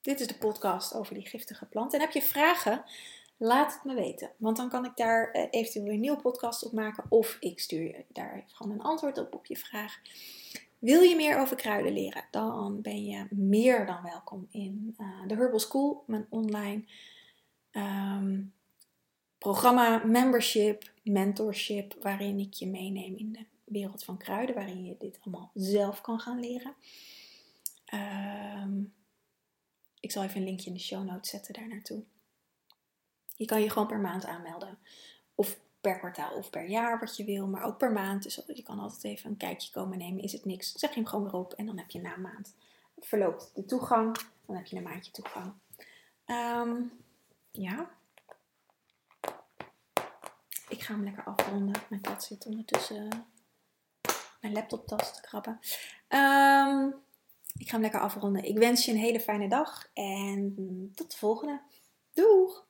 dit 0.00 0.20
is 0.20 0.26
de 0.26 0.38
podcast 0.38 0.94
over 0.94 1.14
die 1.14 1.26
giftige 1.26 1.66
planten. 1.66 1.98
En 1.98 2.04
heb 2.04 2.14
je 2.14 2.22
vragen? 2.22 2.84
Laat 3.36 3.74
het 3.74 3.84
me 3.84 3.94
weten, 3.94 4.30
want 4.36 4.56
dan 4.56 4.68
kan 4.68 4.84
ik 4.84 4.96
daar 4.96 5.36
uh, 5.36 5.46
eventueel 5.50 5.86
een 5.86 6.00
nieuwe 6.00 6.20
podcast 6.20 6.64
op 6.64 6.72
maken 6.72 7.04
of 7.08 7.36
ik 7.40 7.60
stuur 7.60 7.82
je 7.82 8.04
daar 8.08 8.44
gewoon 8.46 8.72
een 8.72 8.82
antwoord 8.82 9.18
op 9.18 9.34
op 9.34 9.46
je 9.46 9.56
vraag. 9.56 10.00
Wil 10.80 11.02
je 11.02 11.16
meer 11.16 11.38
over 11.38 11.56
kruiden 11.56 11.92
leren? 11.92 12.24
Dan 12.30 12.80
ben 12.80 13.04
je 13.04 13.26
meer 13.30 13.86
dan 13.86 14.02
welkom 14.02 14.46
in 14.50 14.94
uh, 14.98 15.26
de 15.26 15.34
Herbal 15.34 15.58
School, 15.58 16.04
mijn 16.06 16.26
online 16.28 16.84
um, 17.72 18.52
programma, 19.38 20.04
membership, 20.04 20.92
mentorship, 21.02 21.94
waarin 22.02 22.38
ik 22.38 22.54
je 22.54 22.66
meeneem 22.66 23.16
in 23.16 23.32
de 23.32 23.44
wereld 23.64 24.04
van 24.04 24.18
kruiden, 24.18 24.54
waarin 24.54 24.84
je 24.84 24.96
dit 24.98 25.18
allemaal 25.20 25.50
zelf 25.54 26.00
kan 26.00 26.20
gaan 26.20 26.40
leren. 26.40 26.74
Um, 28.62 28.94
ik 30.00 30.12
zal 30.12 30.22
even 30.22 30.36
een 30.36 30.46
linkje 30.46 30.66
in 30.66 30.76
de 30.76 30.82
show 30.82 31.04
notes 31.04 31.30
zetten 31.30 31.54
daar 31.54 31.68
naartoe. 31.68 32.02
Je 33.36 33.44
kan 33.44 33.62
je 33.62 33.70
gewoon 33.70 33.88
per 33.88 34.00
maand 34.00 34.24
aanmelden. 34.24 34.78
Of 35.34 35.60
per 35.80 35.98
kwartaal 35.98 36.34
of 36.34 36.50
per 36.50 36.68
jaar 36.68 36.98
wat 36.98 37.16
je 37.16 37.24
wil, 37.24 37.46
maar 37.46 37.62
ook 37.62 37.78
per 37.78 37.92
maand. 37.92 38.22
Dus 38.22 38.42
je 38.46 38.62
kan 38.62 38.78
altijd 38.78 39.04
even 39.04 39.30
een 39.30 39.36
kijkje 39.36 39.70
komen 39.72 39.98
nemen. 39.98 40.22
Is 40.22 40.32
het 40.32 40.44
niks? 40.44 40.72
Zeg 40.72 40.94
hem 40.94 41.06
gewoon 41.06 41.24
weer 41.24 41.34
op 41.34 41.52
en 41.52 41.66
dan 41.66 41.78
heb 41.78 41.90
je 41.90 42.00
na 42.00 42.14
een 42.14 42.20
maand 42.20 42.54
verloopt 43.00 43.50
de 43.54 43.64
toegang. 43.64 44.16
Dan 44.46 44.56
heb 44.56 44.66
je 44.66 44.76
een 44.76 44.82
maandje 44.82 45.12
toegang. 45.12 45.52
Um, 46.26 46.92
ja. 47.50 47.90
Ik 50.68 50.82
ga 50.82 50.92
hem 50.92 51.04
lekker 51.04 51.24
afronden. 51.24 51.82
Mijn 51.88 52.02
kat 52.02 52.24
zit 52.24 52.46
ondertussen 52.46 53.26
mijn 54.40 54.52
laptoptas 54.52 55.14
te 55.14 55.20
krabben. 55.20 55.58
Um, 56.08 56.94
ik 57.56 57.68
ga 57.68 57.72
hem 57.72 57.80
lekker 57.80 58.00
afronden. 58.00 58.44
Ik 58.44 58.58
wens 58.58 58.84
je 58.84 58.92
een 58.92 58.98
hele 58.98 59.20
fijne 59.20 59.48
dag 59.48 59.90
en 59.94 60.54
tot 60.94 61.10
de 61.10 61.16
volgende. 61.16 61.60
Doeg! 62.12 62.68